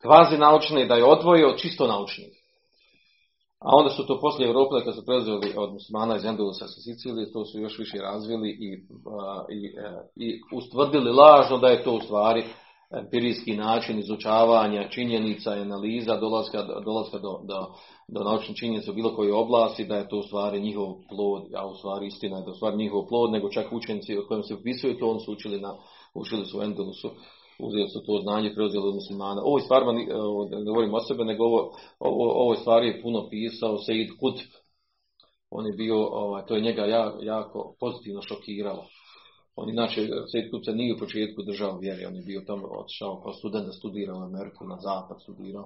[0.03, 2.41] kvazi naučne, da je odvoje od čisto naučnih.
[3.61, 7.33] A onda su to poslije Europe, kad su preuzeli od muslimana iz Endelusa sa Sicilije,
[7.33, 8.69] to su još više razvili i,
[9.51, 12.45] i, e, i ustvrdili lažno da je to u stvari
[12.99, 17.67] empirijski način izučavanja činjenica i analiza, dolaska, dolaska do, do,
[18.09, 21.67] do naučnih činjenica u bilo kojoj oblasti, da je to u stvari njihov plod, a
[21.67, 24.43] u stvari istina je da je u stvari njihov plod, nego čak učenici o kojem
[24.43, 25.75] se upisuju to, on su učili, na,
[26.15, 27.11] učili su u Endelusu,
[27.59, 29.43] uzeli su to znanje, preuzeli od muslimana.
[29.45, 34.09] Ovo stvarno, ne govorim o sebe, nego ovo, ovo, ovo stvari je puno pisao Seid
[34.21, 34.51] Kutb.
[35.51, 36.85] On je bio, ovaj, to je njega
[37.23, 38.85] jako pozitivno šokiralo.
[39.63, 43.21] On inače, Seid Kutb se nije u početku držao vjeri, on je bio tamo otišao
[43.23, 45.65] kao student da studira u Ameriku, na zapad studirao.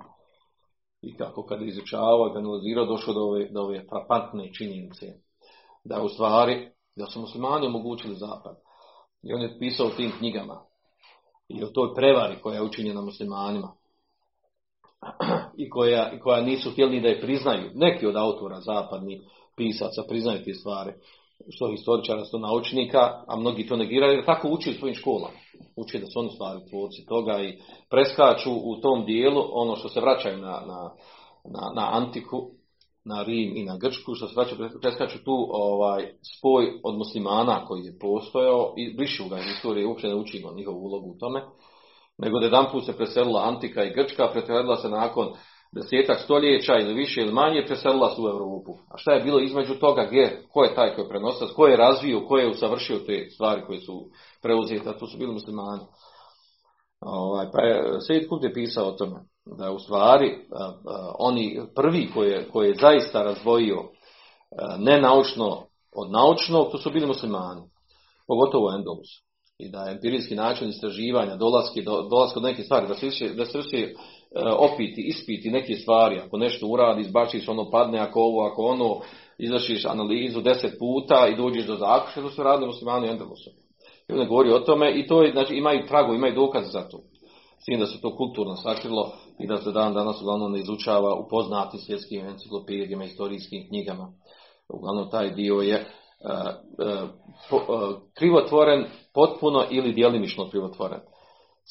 [1.03, 5.07] I kako kad je izučavao i analizirao, došao do ove, do ove frapantne činjenice.
[5.85, 8.57] Da u stvari, da su muslimani omogućili zapad.
[9.23, 10.61] I on je pisao u tim knjigama
[11.49, 13.73] i o toj prevari koja je učinjena muslimanima
[15.63, 17.71] i koja, koja nisu htjeli da je priznaju.
[17.75, 19.21] Neki od autora zapadnih
[19.57, 20.93] pisaca priznaju te stvari,
[21.51, 25.38] što historičara, što naučnika, a mnogi to negiraju jer tako uči u svojim školama.
[25.77, 27.59] Uči da su oni stvari tvorci toga i
[27.90, 30.90] preskaču u tom dijelu ono što se vraćaju na, na,
[31.44, 32.51] na, na antiku,
[33.05, 37.83] na Rim i na Grčku, što se vraćaju, preskaču tu ovaj, spoj od muslimana koji
[37.85, 41.42] je postojao i brišu ga iz istorije, uopće ne učimo njihovu ulogu u tome,
[42.18, 45.29] nego da jedan se preselila Antika i Grčka, preselila se nakon
[45.75, 48.73] desetak stoljeća ili više ili manje, preselila se u Europu.
[48.91, 51.77] A šta je bilo između toga, gdje, ko je taj koji je prenosac, ko je
[51.77, 54.05] razvio, ko je usavršio te stvari koje su
[54.43, 55.83] preuzete, a to su bili muslimani.
[57.01, 59.21] Ovaj, pa je Sejid Kult je pisao o tome
[59.59, 60.39] da u stvari
[61.19, 63.83] oni prvi koje, koje je zaista razdvojio
[64.79, 65.63] nenaučno
[65.97, 67.63] od naučnog, to su bili muslimani,
[68.27, 69.09] pogotovo Endolus.
[69.59, 73.47] I da je empirijski način istraživanja, dolaski do, dolaska do neke stvari, da se, da
[73.47, 73.59] se
[74.59, 79.01] opiti, ispiti neke stvari, ako nešto uradi, izbačiš ono padne, ako ovo, ako ono,
[79.38, 83.51] izvršiš analizu deset puta i dođeš do zaključka, to su radili muslimani u Endelusu.
[84.09, 86.99] I on govori o tome i to je, znači, imaju trago, imaju dokaz za to.
[87.59, 91.14] S tim da se to kulturno sakrilo i da se dan danas uglavnom ne izučava
[91.14, 94.12] u poznatim svjetskim enciklopedijama, historijskim knjigama.
[94.68, 97.09] Uglavnom taj dio je uh,
[97.51, 101.01] uh, krivotvoren potpuno ili djelimično krivotvoren.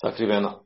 [0.01, 0.62] Sakriveno.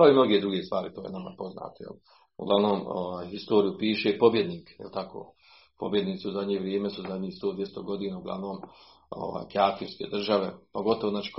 [0.00, 1.76] Kao i mnoge druge stvari, to je nama poznato.
[1.80, 1.92] Jel?
[2.38, 5.34] Uglavnom, ovaj, historiju piše pobjednik, je tako?
[5.78, 8.56] Pobjednici u zadnje vrijeme su zadnjih 100-200 godina uglavnom
[9.10, 11.32] ovaj, kafirske države, pogotovo znači,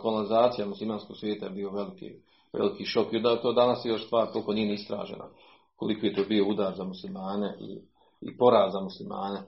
[0.00, 2.10] kolonizacija muslimanskog svijeta je bio veliki,
[2.52, 5.28] veliki šok i da to danas još stvar koliko nije istražena.
[5.76, 7.80] Koliko je to bio udar za muslimane i,
[8.20, 9.42] i poraz za muslimane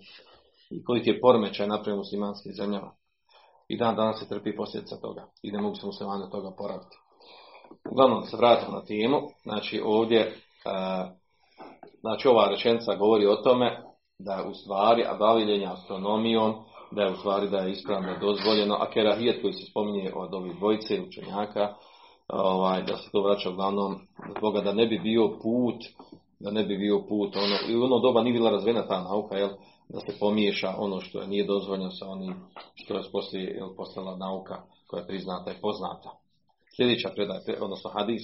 [0.70, 2.92] i koliki je poremećaj napravio muslimanskim zemljama.
[3.68, 6.96] I dan danas se trpi posljedica toga i ne mogu se muslimani od toga poraviti.
[7.90, 10.34] Uglavnom se vratimo na temu, znači ovdje
[12.00, 13.82] znači ova rečenica govori o tome
[14.18, 16.54] da je u stvari bavljenje astronomijom
[16.90, 20.56] da je u stvari da je ispravno dozvoljeno, a kerahijet koji se spominje od ovih
[20.56, 21.74] dvojice učenjaka,
[22.28, 23.96] ovaj, da se to vraća uglavnom
[24.38, 25.84] zbog da ne bi bio put,
[26.40, 29.36] da ne bi bio put, ono, i u ono doba nije bila razvijena ta nauka,
[29.36, 29.50] jel,
[29.88, 32.34] da se pomiješa ono što nije dozvoljeno sa onim
[32.74, 36.25] što je poslije jel, postala nauka koja je priznata i poznata.
[36.76, 38.22] Sljedeća predaj, odnosno hadis.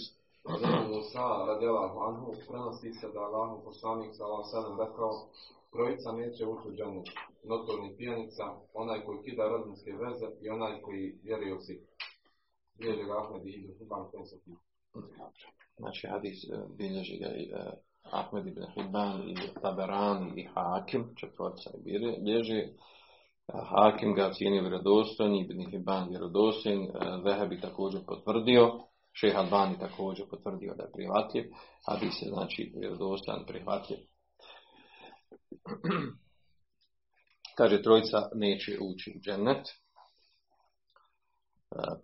[0.93, 5.11] Musa radijalahu anhu prenosi se da Allahu poslanik sallallahu alejhi ve rekao
[5.73, 7.07] Trojica neće ući u džennet.
[7.45, 11.87] Notorni pijanica, onaj koji kida rodinske veze i onaj koji vjeruje u si.
[12.79, 14.55] Bilježi ga Ahmed i Ibn Hibban koncertni.
[15.79, 16.39] Znači hadis
[16.79, 17.53] bilježi ga i
[18.03, 22.63] Ahmed ibn Hibban i Taberani i Hakim, četvorica i bilježi.
[23.53, 26.91] Hakim ga cijeni vjerodostojni, Ibn Hibban vjerodostojni,
[27.25, 28.81] Vehebi također potvrdio,
[29.13, 31.45] Šeha Albani također potvrdio da je prihvatljiv,
[31.87, 33.99] hadis je znači vjerodostojan prihvatljiv.
[37.57, 39.67] Kaže, trojica neće ući u džennet.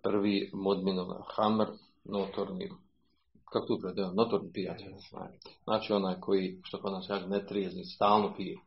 [0.03, 1.67] Prvi modminov hamr,
[2.03, 2.69] notorni,
[3.51, 4.79] kako tu predeo, notorni pijac.
[5.63, 8.57] Znači onaj koji, što kod nas kaže, ne trijezni, stalno pije.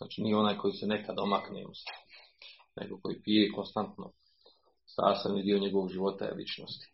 [0.00, 1.64] Znači nije onaj koji se nekad omakne,
[2.76, 4.12] nego koji pije konstantno.
[4.96, 6.86] sastavni dio njegovog života je ličnosti.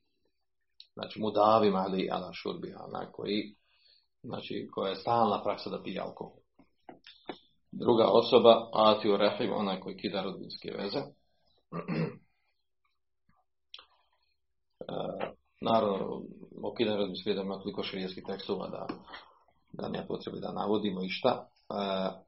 [0.95, 3.55] Znači mu davim ali ala šurbi, onaj koji,
[4.23, 6.41] znači koja je stalna praksa da pije alkohol.
[7.73, 11.01] Druga osoba, Atio Rahim, onaj koji kida rodbinske veze.
[14.89, 14.93] E,
[15.61, 16.23] naravno,
[16.63, 18.87] o kidanju rodbinske veze ima toliko širijeskih tekstova da,
[19.73, 21.49] da ne potrebi da navodimo i šta.
[21.71, 22.26] E,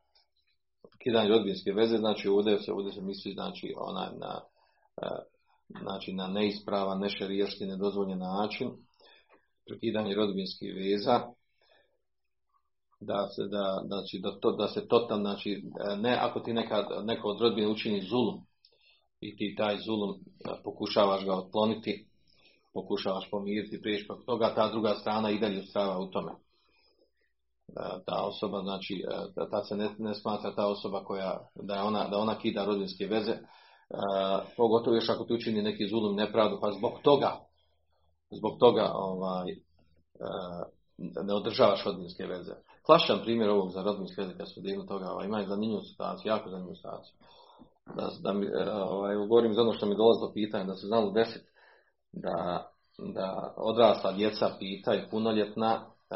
[1.03, 4.41] kidanje rodbinske veze, znači ovdje se, ovdje se misli znači, onaj na,
[5.03, 5.09] e,
[5.81, 8.71] znači na neispravan, nešerijski, nedozvoljen način,
[9.67, 11.21] prekidanje rodbinskih veza,
[13.01, 15.63] da se, da, znači, da, to, da se totalno, znači,
[15.97, 18.41] ne ako ti neka, neko od rodbine učini zulum
[19.21, 20.15] i ti taj zulum
[20.65, 22.07] pokušavaš ga otkloniti,
[22.75, 26.33] pokušavaš pomiriti, priješ toga, ta druga strana i dalje ustrava u tome.
[28.07, 29.05] Ta osoba, znači,
[29.51, 33.33] ta se ne, ne smatra ta osoba koja, da, ona, da ona kida rodbinske veze,
[34.57, 37.37] pogotovo još ako ti učini neki zulum nepravdu, pa zbog toga,
[38.31, 39.57] zbog toga ovaj,
[40.99, 42.53] ne održavaš rodbinske veze.
[42.87, 46.51] Klašan primjer ovog za rodbinske veze, kad su divno toga, ovaj, ima zanimljivu situaciju, jako
[46.51, 47.15] zanimljivu situaciju.
[47.97, 48.47] Da, da mi,
[48.91, 51.43] ovaj, govorim za ono što mi dolazi do pitanja, da se znalo deset,
[52.13, 56.15] da, da odrasla djeca pitaju punoljetna, e,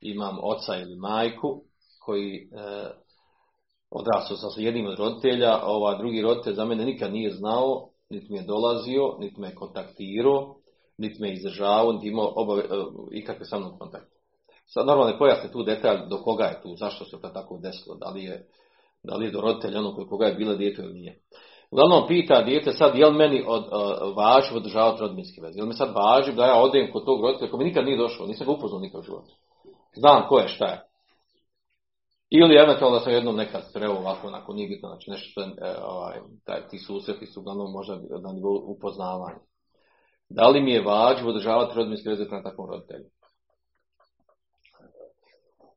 [0.00, 1.62] imam oca ili majku,
[2.04, 2.46] koji e,
[3.90, 8.32] odrastao sa jednim od roditelja, a ova drugi roditelj za mene nikad nije znao, niti
[8.32, 10.56] mi je dolazio, niti me je kontaktirao,
[10.98, 12.66] niti me izdržavao, niti imao obave, e,
[13.12, 14.16] ikakve sa mnom kontakte.
[14.66, 17.96] Sad normalno ne pojasni tu detalj do koga je tu, zašto se to tako desilo,
[17.96, 18.46] da li je,
[19.02, 21.20] da li je do roditelja ono koji koga je bila dijete ili nije.
[21.70, 25.58] Uglavnom pita dijete sad, jel meni od, uh, važi održavati rodbinske veze?
[25.58, 28.26] Jel mi sad važi da ja odem kod tog roditelja koji mi nikad nije došao,
[28.26, 29.32] nisam ga upoznao nikad u životu.
[29.96, 30.82] Znam ko je, šta je.
[32.30, 35.48] Ili eventualno da sam jednom nekad sreo ovako, onako nije bitno, znači nešto što je,
[35.84, 39.40] ovaj, taj, ti susreti su uglavnom možda na nivou upoznavanja.
[40.28, 43.04] Da li mi je važno održavati rodbinske veze prema takvom roditelju?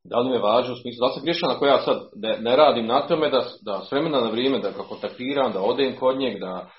[0.04, 2.38] Da li mi je važno u smislu, da li se griješan ako ja sad ne,
[2.38, 5.96] ne radim na tome da, da s vremena na vrijeme da ga kontaktiram, da odem
[5.96, 6.70] kod njeg, da,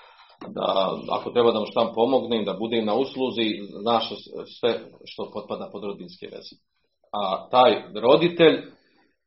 [0.48, 3.48] da ako treba da mu šta pomognem, da budem na usluzi,
[3.82, 4.10] znaš
[4.60, 6.71] sve što potpada pod rodbinske veze.
[7.12, 8.62] A taj roditelj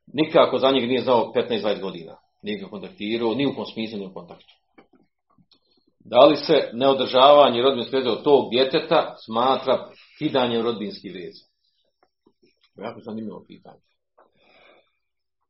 [0.06, 2.16] nikako za njeg nije znao 15-20 godina.
[2.42, 4.54] Nije ga kontaktirao, ni u kom smislu, ni u kontaktu.
[6.04, 11.44] Da li se neodržavanje rodbinske veze od tog djeteta smatra kidanjem rodbinskih veza?
[12.84, 13.80] Jako zanimljivo pitanje.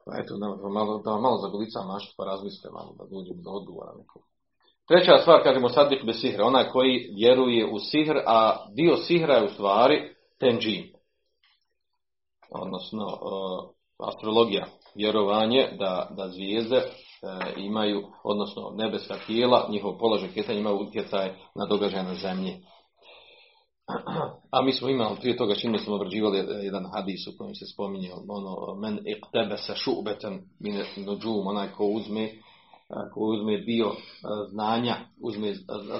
[0.04, 3.92] Pa eto, da, malo, da malo zagulicam maštu pa razmislite malo da dođemo do odgovora
[3.98, 4.22] nekog.
[4.88, 9.44] Treća stvar, kažemo sadik bez sihra, onaj koji vjeruje u sihr, a dio sihra je
[9.44, 10.84] u stvari tenđin.
[12.54, 16.84] Odnosno, uh, astrologija, vjerovanje da, da zvijezde uh,
[17.64, 22.56] imaju, odnosno nebeska tijela, njihov položaj kretanja imaju utjecaj na događaje na zemlji.
[24.50, 28.10] A mi smo imali prije toga čini smo obrađivali jedan hadis u kojem se spominje
[28.28, 32.30] ono men iqtebe se šubeten min nujum onaj ko uzme
[32.88, 33.92] ko uzme dio
[34.50, 35.54] znanja, uzme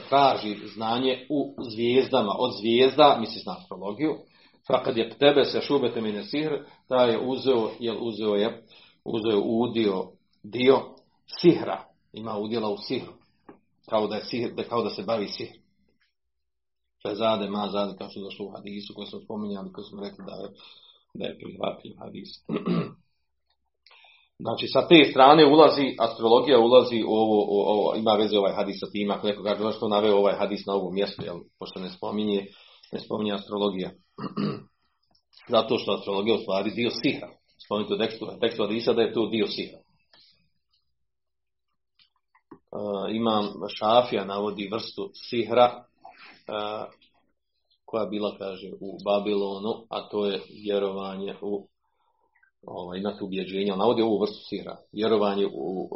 [0.09, 4.15] traži znanje u zvijezdama, od zvijezda, misli na astrologiju,
[4.67, 6.53] fa kad je tebe se šubete min sihr,
[6.89, 8.63] taj je uzeo, jel uzeo je,
[9.05, 10.07] uzeo udio
[10.43, 10.81] dio
[11.41, 13.13] sihra, ima udjela u sihru,
[13.91, 15.57] kao da je sihr, kao da se bavi sihr.
[17.09, 20.25] Fezade, ma zade, kao što je došlo u hadisu koji smo spominjali, koji smo rekli
[20.27, 20.49] da je,
[21.15, 22.29] da je prihvatljiv hadis.
[24.39, 28.77] Znači, sa te strane ulazi, astrologija ulazi u ovo, u ovo ima veze ovaj hadis
[28.81, 31.91] sa tim, ako neko kaže zašto naveo ovaj hadis na ovo mjesto, jel, pošto ne
[31.91, 32.47] spominje,
[32.93, 33.91] ne spominje astrologija.
[35.55, 37.27] Zato što astrologija u stvari dio siha.
[37.65, 39.77] Spominjte u tekstu, tekstu hadisa da je to dio siha.
[42.71, 43.45] Uh, imam
[43.79, 45.85] Šafija navodi vrstu sihra
[47.85, 51.69] koja bila, kaže, u Babilonu, a to je vjerovanje u
[52.67, 55.89] ovaj, na ubjeđenje, on navodi ovu vrstu sira, vjerovanje u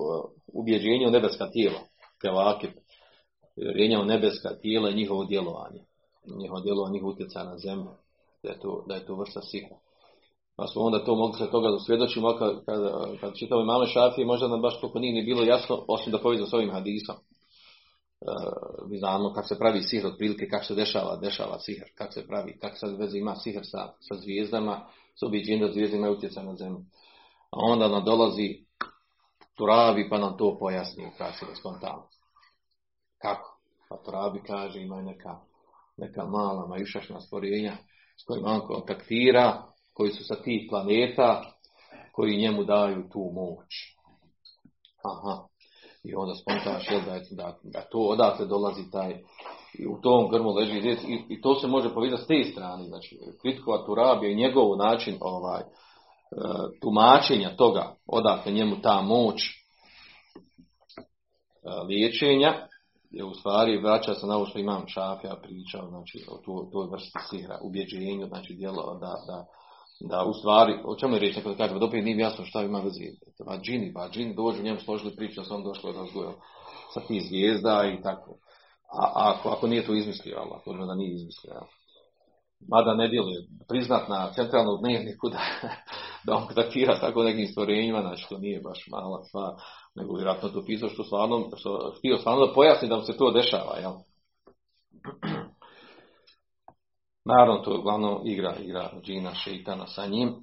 [0.47, 1.81] ubjeđenje u nebeska tijela,
[2.21, 2.71] kevakib,
[3.57, 5.81] vjerovanje u nebeska tijela i njihovo djelovanje,
[6.37, 7.91] njihovo djelovanje, njihovo utjecaj na zemlju,
[8.43, 9.77] da je to, da je to vrsta sira.
[10.57, 12.81] Pa smo onda to mogli se toga dosvjedočimo kad, kad,
[13.21, 16.47] kad čitamo imame šafije, možda nam baš toliko nije ni bilo jasno, osim da povijem
[16.47, 17.17] s ovim hadisom
[18.89, 22.59] mi znamo kako se pravi sihr otprilike, kako se dešava, dešava sihr, kako se pravi,
[22.59, 24.87] kako se veze ima sihr sa, sa zvijezdama,
[25.21, 26.81] s objeđenjem da zvijezde imaju utjecaj na zemlju.
[27.51, 28.69] A onda nam dolazi
[29.57, 32.09] Turabi pa nam to pojasni u praksi spontano.
[33.23, 33.59] Kako?
[33.89, 35.41] Pa Turabi kaže ima neka,
[35.99, 37.73] neka mala majušašna stvorenja
[38.23, 39.63] s kojima on kontaktira,
[39.95, 41.45] koji su sa tih planeta,
[42.13, 43.69] koji njemu daju tu moć.
[45.05, 45.47] Aha.
[46.05, 49.23] I onda spontaš da, da, da to odatle dolazi taj
[49.79, 50.79] i u tom grmu leži
[51.09, 55.17] i, i to se može povidjeti s te strane, znači kritikovati Turabija i njegov način
[55.21, 55.65] ovaj, e,
[56.81, 59.53] tumačenja toga, odakle njemu ta moć e,
[61.89, 62.67] liječenja,
[63.11, 66.87] je u stvari vraća se na ovo što imam Šafija pričao, znači o toj, toj
[66.93, 69.45] vrsti sihra, ubjeđenju, znači djelo da, da,
[70.01, 72.79] da u stvari, o čemu je riječ, neko da kaže, opet nije jasno šta ima
[72.79, 73.05] veze,
[73.47, 76.33] ba džini, ba džini dođu njemu složili priču, sam došlo razgoja
[76.95, 78.35] sa tih zvijezda i tako.
[79.01, 81.53] A, ako, ako nije to izmislio Allah, to da nije izmislio.
[81.53, 81.63] Ja.
[82.69, 83.39] Mada ne djeluje
[83.69, 85.41] priznat na centralnom dnevniku da,
[86.27, 89.53] da on kontaktira tako nekim stvorenjima, znači to nije baš mala stvar,
[89.99, 93.31] nego vjerojatno to pisao što stvarno, što htio stvarno da pojasni da mu se to
[93.31, 93.93] dešava, jel?
[97.31, 100.35] Naravno, to je uglavnom igra, igra džina, šeitana sa njim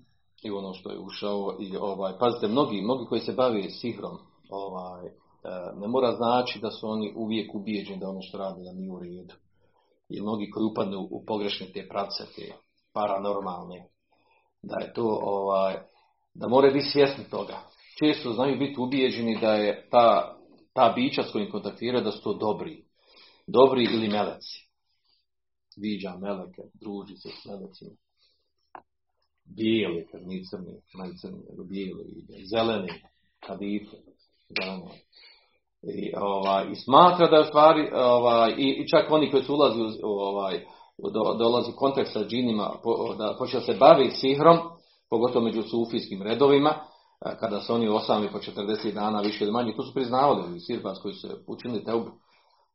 [0.43, 4.17] i ono što je ušao i ovaj, pazite, mnogi, mnogi koji se bave sihrom,
[4.49, 5.09] ovaj,
[5.45, 8.91] E, ne mora znači da su oni uvijek ubijeđeni da ono što rade da nije
[8.91, 9.33] u redu.
[10.09, 12.53] I mnogi koji upadnu u pogrešne te pravce, te
[12.93, 13.87] paranormalne,
[14.61, 15.75] da je to, ovaj,
[16.33, 17.57] da moraju biti svjesni toga.
[17.99, 20.37] Često znaju biti ubijeđeni da je ta,
[20.73, 22.83] ta bića s kojim kontaktiraju da su to dobri.
[23.47, 24.67] Dobri ili meleci.
[25.77, 27.91] Viđa meleke, druži se s melecima.
[29.55, 31.39] Bijeli, kad nije crni, najcrni,
[31.69, 32.03] bijeli,
[32.51, 32.89] zeleni,
[33.39, 33.97] kadife,
[34.59, 34.99] zeleni.
[35.81, 40.07] I, ovaj, i smatra da stvari, ovaj, i, i čak oni koji su ulazi u,
[40.07, 40.65] ovaj,
[40.97, 44.57] do, dolazi u kontakt sa džinima, po, da počeo se bavi sihrom,
[45.09, 46.75] pogotovo među sufijskim redovima,
[47.39, 51.13] kada su oni osami po 40 dana više ili manje, to su priznavali sirbas koji
[51.13, 52.11] su učinili teubu,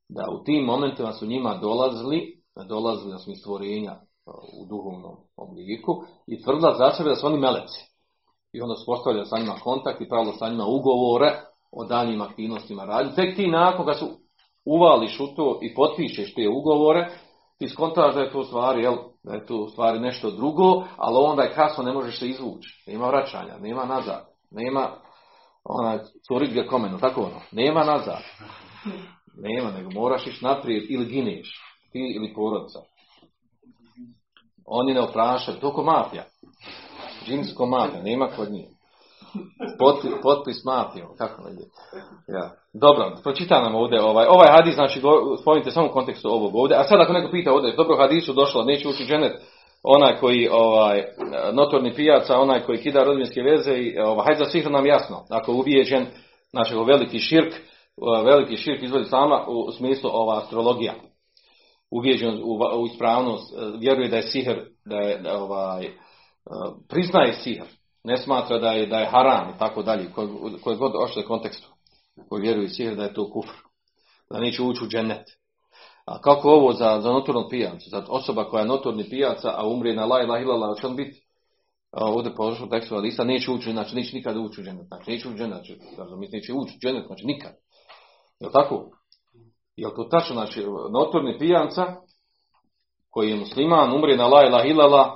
[0.08, 3.96] da u tim momentima su njima dolazili, dolazili na stvorenja
[4.60, 5.92] u duhovnom obliku
[6.26, 7.90] i tvrdila za sebe da su oni meleci.
[8.52, 11.40] I onda su postavljali sa njima kontakt i pravilo sa njima ugovore
[11.72, 13.14] o daljnjim aktivnostima radi.
[13.14, 14.08] Tek ti nakon kad su
[14.64, 17.08] uvališ u to i potpišeš te ugovore,
[17.58, 21.42] ti skontaš da je to stvari, jel, da je to stvari nešto drugo, ali onda
[21.42, 22.84] je kasno ne možeš se izvući.
[22.86, 24.90] Nema vraćanja, nema nazad, nema
[25.64, 25.98] onaj
[26.28, 28.22] curit ga komenu, tako ono, nema nazad.
[29.36, 31.60] Nema, nego moraš ići naprijed ili gineš,
[31.92, 32.78] ti ili porodica.
[34.66, 36.24] Oni ne oprašaju, to ko mafija.
[37.26, 38.68] Džinsko mafija, nema kod njih.
[39.78, 41.50] Potpis, potpis mafijom, kako ne
[42.28, 42.50] ja.
[42.72, 45.00] Dobro, pročita nam ovdje ovaj, ovaj hadis, znači
[45.40, 48.64] spomenite samo u kontekstu ovog ovdje, a sad ako neko pita ovdje, dobro hadisu došlo,
[48.64, 49.42] neće ući dženet,
[49.82, 51.04] onaj koji, ovaj,
[51.52, 55.52] notorni pijaca, onaj koji kida rodbinske veze, i, ovaj, hajde za svih nam jasno, ako
[55.52, 56.06] je ubijeđen,
[56.50, 57.54] znači veliki širk,
[58.24, 60.94] veliki širk izvodi sama u smislu ova astrologija,
[61.90, 65.90] ubijeđen u, u ispravnost, vjeruje da je sihr, da je da, ovaj,
[66.88, 67.64] priznaje sihr,
[68.04, 70.12] ne smatra da je, da je haram i tako dalje,
[70.62, 71.68] koji god ošte kontekstu,
[72.28, 73.54] koji vjeruju sihr da je to kufr,
[74.30, 75.39] da neće ući u džennet.
[76.10, 79.96] A kako ovo za, za notornog pijanca, za osoba koja je notorni pijaca, a umrije
[79.96, 81.22] na la ilaha illallah, će on biti
[81.92, 85.34] ovdje po tekstu Alisa, neće ući, znači neće nikad ući u džennet, znači neće ući
[85.34, 85.78] u džennet, znači,
[86.32, 87.52] neće ući u džennet, znači nikad.
[88.40, 88.90] Je tako?
[89.76, 91.86] Je to tačno, znači notorni pijanca,
[93.10, 95.06] koji je musliman, umrije na la ilaha illallah,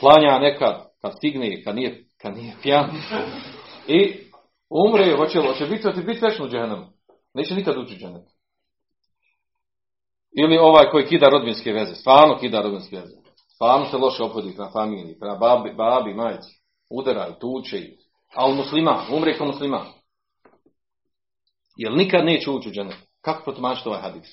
[0.00, 2.90] klanja nekad, kad stigne, kad nije, kad nije pijan,
[3.86, 4.16] i
[4.70, 6.86] umre, hoće, hoće biti, hoće biti večno u džehennemu.
[7.34, 8.37] Neće nikad ući džennet.
[10.42, 13.16] Ili ovaj koji kida rodbinske veze, stvarno kida rodbinske veze.
[13.54, 16.60] Stvarno se loše opodi na familiji, prema babi, babi, majci.
[16.90, 17.98] Udaraju, tuče ih.
[18.34, 19.86] Ali muslima, umre kao muslima.
[21.76, 22.96] Jer nikad neće ući u džennet.
[23.20, 24.26] Kako protumačiti ovaj hadis?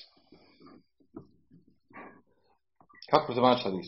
[3.10, 3.86] Kako protumačiti hadis?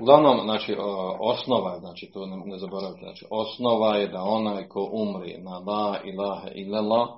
[0.00, 0.76] Uglavnom, znači,
[1.20, 5.58] osnova je, znači, to ne, ne zaboravite, znači, osnova je da onaj ko umri na
[5.58, 7.08] la ilaha illallah,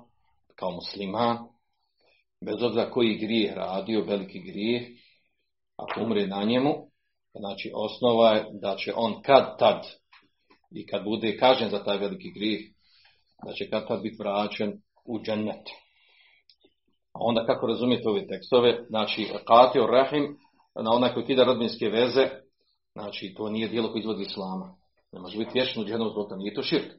[0.55, 1.37] kao musliman,
[2.45, 4.87] bez obzira koji grijeh radio, veliki grijeh,
[5.77, 6.73] ako umri na njemu,
[7.39, 9.83] znači, osnova je da će on kad tad,
[10.71, 12.61] i kad bude kažen za taj veliki grijeh,
[13.45, 14.73] da će kad tad biti vraćen
[15.05, 15.69] u džennet.
[17.13, 20.37] Onda kako razumijete ove tekstove, znači katio rahim,
[20.75, 22.27] na onaj koji kida rodbinske veze,
[22.93, 24.75] znači to nije dijelo koje izvodi islama.
[25.11, 26.91] Ne može biti vječno u zbog nije to širk.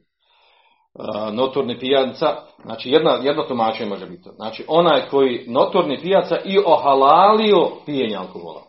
[0.93, 4.29] Uh, notorni pijanca, znači jedna, jedno tumačenje može biti.
[4.35, 8.61] Znači onaj koji notorni pijaca i ohalalio pijenje alkohola.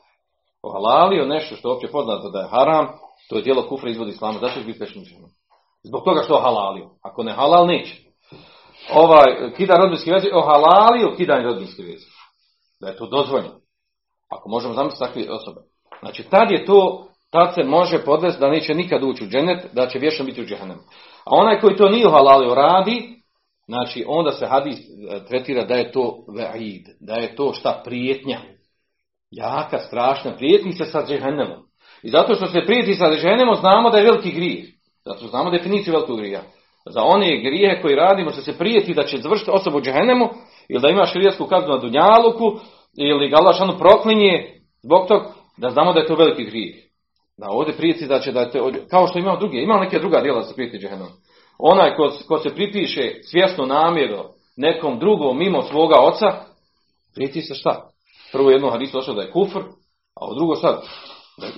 [0.63, 2.89] Ohalalio nešto što je opće poznato da je haram,
[3.29, 5.03] to je dijelo kufra izvodi islama, zašto će biti vječno
[5.83, 6.91] Zbog toga što ohalalio.
[7.03, 8.13] Ako ne halal, neće
[8.95, 12.07] ovaj kida rodbinske veze ohalalio kidanje rodbinske veze.
[12.81, 13.62] Da je to dozvoljeno.
[14.39, 15.61] Ako možemo zamisliti takve osobe.
[16.01, 19.87] Znači, tad je to tad se može podvesti da neće nikad ući u dženet, da
[19.87, 20.81] će vječno biti u džehennemu.
[21.25, 23.09] A onaj koji to nije halalio radi,
[23.67, 28.41] znači onda se hadis e, tretira da je to ve'id, da je to šta prijetnja.
[29.31, 31.59] Jaka, strašna, prijetni se sa džehennemom.
[32.03, 34.65] I zato što se prijeti sa džehennemom znamo da je veliki grijeh.
[35.05, 36.43] Zato znamo definiciju velikog grija.
[36.87, 40.29] Za one grijehe koji radimo se se prijeti da će završiti osobu džehennemu
[40.69, 42.59] ili da ima širijesku kaznu na dunjaluku
[42.97, 45.23] ili ga Allah šanu proklinje zbog tog
[45.57, 46.75] da znamo da je to veliki grijeh.
[47.39, 50.41] Da ovdje prijeti da će da to, kao što imamo druge, imamo neke druga djela
[50.41, 51.09] da se prijeti džehennem.
[51.59, 54.25] Onaj ko, ko se pripiše svjesno namjeru
[54.57, 56.33] nekom drugom mimo svoga oca,
[57.15, 57.89] prijeti se šta?
[58.33, 59.59] Prvo jedno hadisu došlo da je kufr,
[60.21, 60.83] a u drugo sad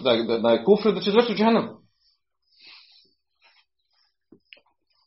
[0.02, 1.68] da, da, da je kufr da će u džehennemu.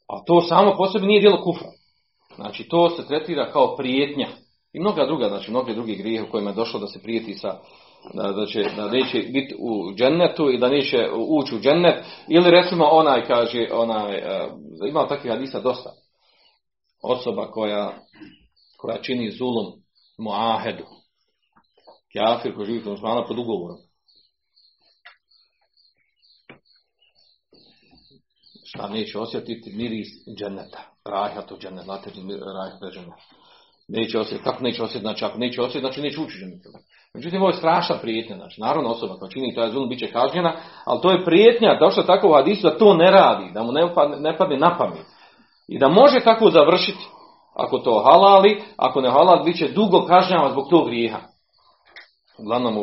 [0.07, 1.67] A to samo po sebi nije djelo kufra.
[2.35, 4.27] Znači to se tretira kao prijetnja.
[4.73, 7.59] I mnoga druga, znači mnoge drugi grijehe u kojima je došlo da se prijeti sa
[8.13, 12.05] da, da, će, da neće biti u džennetu i da neće ući u džennet.
[12.27, 14.51] Ili recimo onaj kaže, onaj, uh,
[14.89, 15.89] ima takvih hadisa dosta.
[17.03, 17.93] Osoba koja,
[18.77, 19.73] koja čini zulum
[20.17, 20.83] muahedu.
[22.11, 23.77] Kjafir koji živi kod pod ugovorom.
[28.67, 30.07] šta neće osjetiti miris
[30.37, 32.11] dženeta, rajhatu dženet, znate
[32.57, 33.19] rajhatu dženet.
[33.87, 36.61] Neće osjetiti, kako neće osjetiti, znači ako neće osjetiti, znači neće ući dženet.
[37.13, 40.53] Međutim, ovo je strašna prijetnja, znači naravno osoba koja čini taj zulum bit će kažnjena,
[40.85, 42.33] ali to je prijetnja, došla tako u
[42.63, 45.05] da to ne radi, da mu ne padne, ne padne na pamet.
[45.67, 47.05] I da može tako završiti,
[47.55, 51.19] ako to halali, ako ne halali, bit će dugo kažnjava zbog tog grijeha.
[52.39, 52.75] Uglavnom,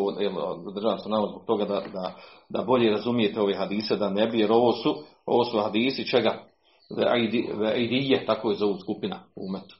[0.75, 2.15] državam se navod zbog toga da, da,
[2.49, 4.95] da bolje razumijete ove hadise, da ne bi, jer ovo su,
[5.27, 6.45] ovo su hadisi čega?
[7.59, 9.77] Veidije, tako je zovu skupina u umetu.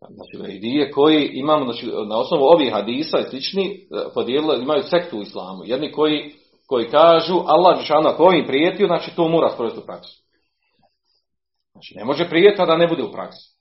[0.00, 5.18] Znači, veidije koji imamo, znači, na osnovu ovih hadisa i slični, e, podijelili, imaju sektu
[5.18, 5.62] u islamu.
[5.64, 6.34] Jedni koji,
[6.66, 10.22] koji kažu, Allah Žešanu ako ovim prijetio, znači to mora sprovesti u praksu.
[11.72, 13.56] Znači, ne može prijeti, a da ne bude u praksi.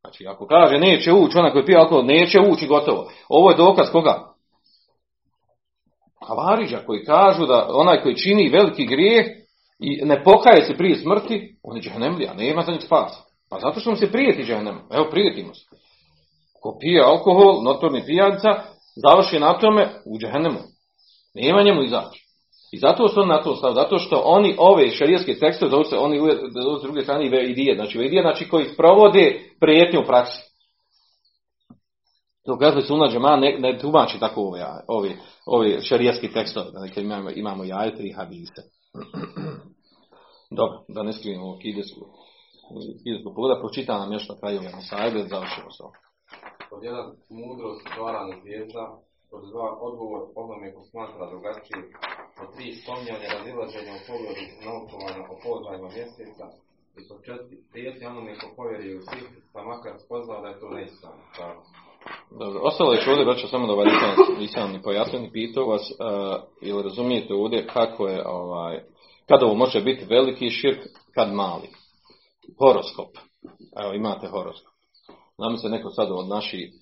[0.00, 3.10] Znači, ako kaže neće ući, onaj koji pije alkohol, neće ući, gotovo.
[3.28, 4.34] Ovo je dokaz koga?
[6.26, 9.26] Havariđa koji kažu da onaj koji čini veliki grijeh
[9.78, 13.27] i ne pokaje se prije smrti, on je džahnemlija, nema za njih spasa.
[13.50, 14.78] Pa zato što mu se prijeti džahnem.
[14.90, 15.66] Evo, prijetimo se.
[16.62, 18.48] Ko pije alkohol, notorni pijanica,
[18.96, 20.58] završi na tome u džahnemu.
[21.34, 22.28] Nema njemu izaći.
[22.72, 25.96] I zato su on na to stav, zato što oni ove šarijaske tekste, zovu se
[25.96, 26.20] oni
[26.80, 30.42] s druge strane i veidije, znači veidije, znači koji provode prijetnju u praksi.
[32.46, 35.10] To kaže se unađe, ne, ne tumači tako ove, ove,
[35.46, 38.62] ove šarijaski tekstove, da imamo, imamo jaje tri hadise.
[40.58, 41.58] Dobro, da ne skrivimo ovo
[43.04, 45.82] kidesku pogleda, pročita nam još na kraju jedan sajbe, završimo se.
[46.70, 47.06] Pod jedan
[47.38, 48.84] mudrost stvaranja zvijezda,
[49.30, 51.80] pod dva odgovor onome ko smatra drugačije,
[52.38, 56.46] pod tri spominjanje razilaženja u pogledu naukovanja o položajima mjeseca,
[56.98, 60.68] i pod četiri prijetnje onome ko povjeri u svih, pa makar spoznao da je to
[60.68, 61.22] neispravno.
[62.30, 65.90] Dobro, ostalo je ovdje, braćo, samo da ovaj nisam, nisam ni pojasnio, ni pitao vas,
[65.90, 65.96] uh,
[66.60, 68.80] ili razumijete ovdje kako je, ovaj,
[69.28, 70.80] kada ovo može biti veliki širk,
[71.14, 71.68] kad mali.
[72.58, 73.18] Horoskop.
[73.82, 74.74] Evo, imate horoskop.
[75.38, 76.72] Nam se neko sad od naših,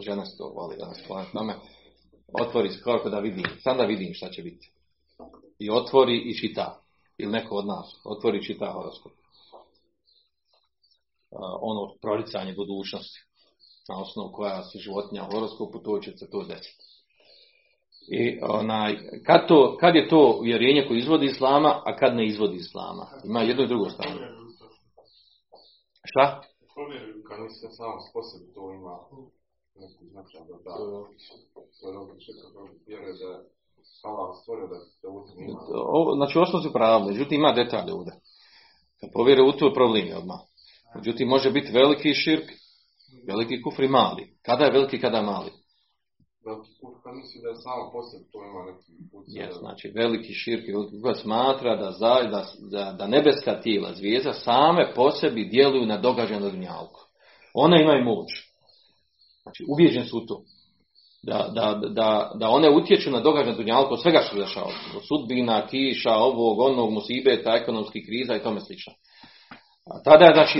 [0.00, 1.54] žena se to voli danas planet name,
[2.40, 4.72] otvori skoro da vidim, sam da vidim šta će biti.
[5.58, 6.80] I otvori i čita.
[7.18, 9.12] Ili neko od nas, otvori i čita horoskop.
[11.60, 13.20] Ono proricanje budućnosti
[13.88, 16.84] na osnovu koja se životinja u horoskopu, to će se to desiti.
[18.08, 18.96] I onaj,
[19.26, 23.06] kad, to, kad je to uvjerenje koje izvodi islama, a kad ne izvodi islama?
[23.24, 24.43] Ima jedno i drugo stanje.
[26.10, 26.40] Šta?
[27.28, 28.96] Kad nisi se sam sposob, to ima
[29.82, 30.74] neki značaj da da
[31.80, 33.30] to je logično kako vjeruje da
[34.08, 35.60] Allah stvorio da se u tom ima.
[36.16, 38.12] Znači, osnov su pravo, međutim ima detalje ovdje.
[39.00, 40.40] Kad povjere u to problem je odmah.
[40.94, 42.48] Međutim, može biti veliki širk,
[43.26, 44.36] veliki kufr i mali.
[44.42, 45.50] Kada je veliki, kada je mali?
[46.46, 49.24] Veliki kufr, kad misli da je samo posljed, to ima neki put.
[49.26, 50.64] Je, znači veliki širk
[51.02, 55.98] koji smatra da, za, da, da, da nebeska tijela, zvijezda, same po sebi djeluju na
[55.98, 57.00] događaj na dunjalku.
[57.54, 58.28] One imaju moć.
[59.42, 60.42] Znači, ubijeđen su u to.
[61.22, 64.72] Da, da, da, da one utječu na događaj na dunjalku od svega što se dešava.
[64.96, 68.92] Od sudbina, kiša, ovog, onog, musibeta, ekonomskih kriza i tome slično.
[69.86, 70.58] A tada znači,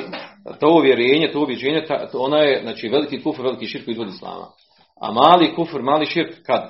[0.61, 4.47] to uvjerenje, to ubjeđenje, ona je, znači, veliki kufr, veliki širk izvod islama.
[5.01, 6.63] A mali kufr, mali širk, kad?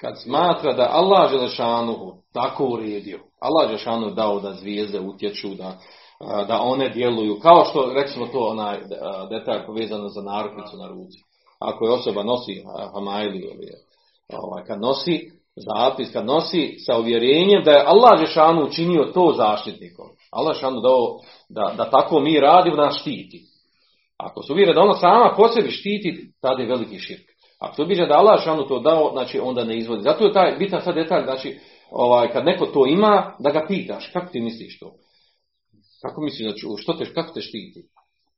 [0.00, 5.78] Kad smatra da Allah Želešanuhu tako uredio, Allah Želešanuhu dao da zvijezde utječu, da,
[6.48, 8.78] da one djeluju, kao što, recimo to, onaj
[9.30, 11.18] detalj povezano za narukvicu na ruci.
[11.58, 13.48] Ako je osoba nosi hamajli,
[14.32, 20.06] ovaj, kad nosi, zapis, kad nosi sa uvjerenjem da je Allah Žešanu učinio to zaštitnikom.
[20.30, 23.55] Allah Žešanu dao da, da tako mi radimo, nas štiti.
[24.18, 27.24] Ako se uvjere da ona sama po sebi štiti, tada je veliki širk.
[27.60, 30.02] Ako se uvjere da Allah Žešanu to dao, znači onda ne izvodi.
[30.02, 31.58] Zato je taj bitan sad detalj, znači
[31.90, 34.92] ovaj, kad neko to ima, da ga pitaš, kako ti misliš to?
[36.02, 37.82] Kako misliš, znači, što te, kako te štiti?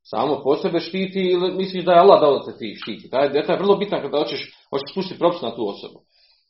[0.03, 3.09] Samo po sebe štiti ili misliš da je Allah dao da te ti štiti?
[3.09, 5.99] Taj detalj je vrlo bitan kada hoćeš, hoćeš spustiti propis na tu osobu.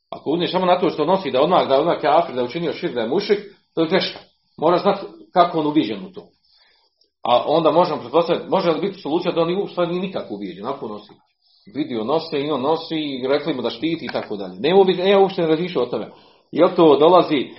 [0.10, 1.98] Ako uzmeš samo na to što nosi da odmah da je odmah
[2.36, 3.40] da učinio širk, da je mušik,
[3.76, 4.20] to je greška.
[4.58, 5.02] Mora znati
[5.34, 6.28] kako on uviđen u to.
[7.24, 10.66] A onda možemo pretpostaviti, može li biti solucija da on u stvari nije nikako uviđen,
[10.66, 11.14] ako nosi.
[11.76, 14.60] Vidio nose i on nosi i rekli mu da štiti i tako dalje.
[14.60, 14.70] Ne,
[15.04, 16.12] ne uopšte ne razmišljao o tome.
[16.52, 17.50] Jel to dolazi,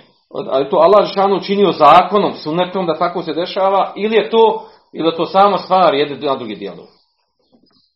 [0.49, 5.07] ali to Allah Žešanu učinio zakonom, sunnetom da tako se dešava, ili je to, ili
[5.07, 6.83] je to sama stvar jedne na drugi dijelu.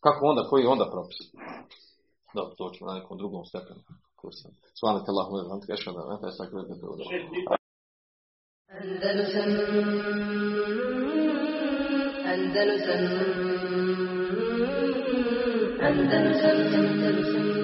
[0.00, 1.16] Kako onda, koji je onda propis?
[2.34, 3.80] Dobro, to ćemo na nekom drugom stepenu.
[4.80, 6.74] Svanak Allah, je vam tešao da ne taj sakre da
[8.80, 9.50] Andalusam
[12.36, 13.02] Andalusam
[15.88, 17.55] Andalusam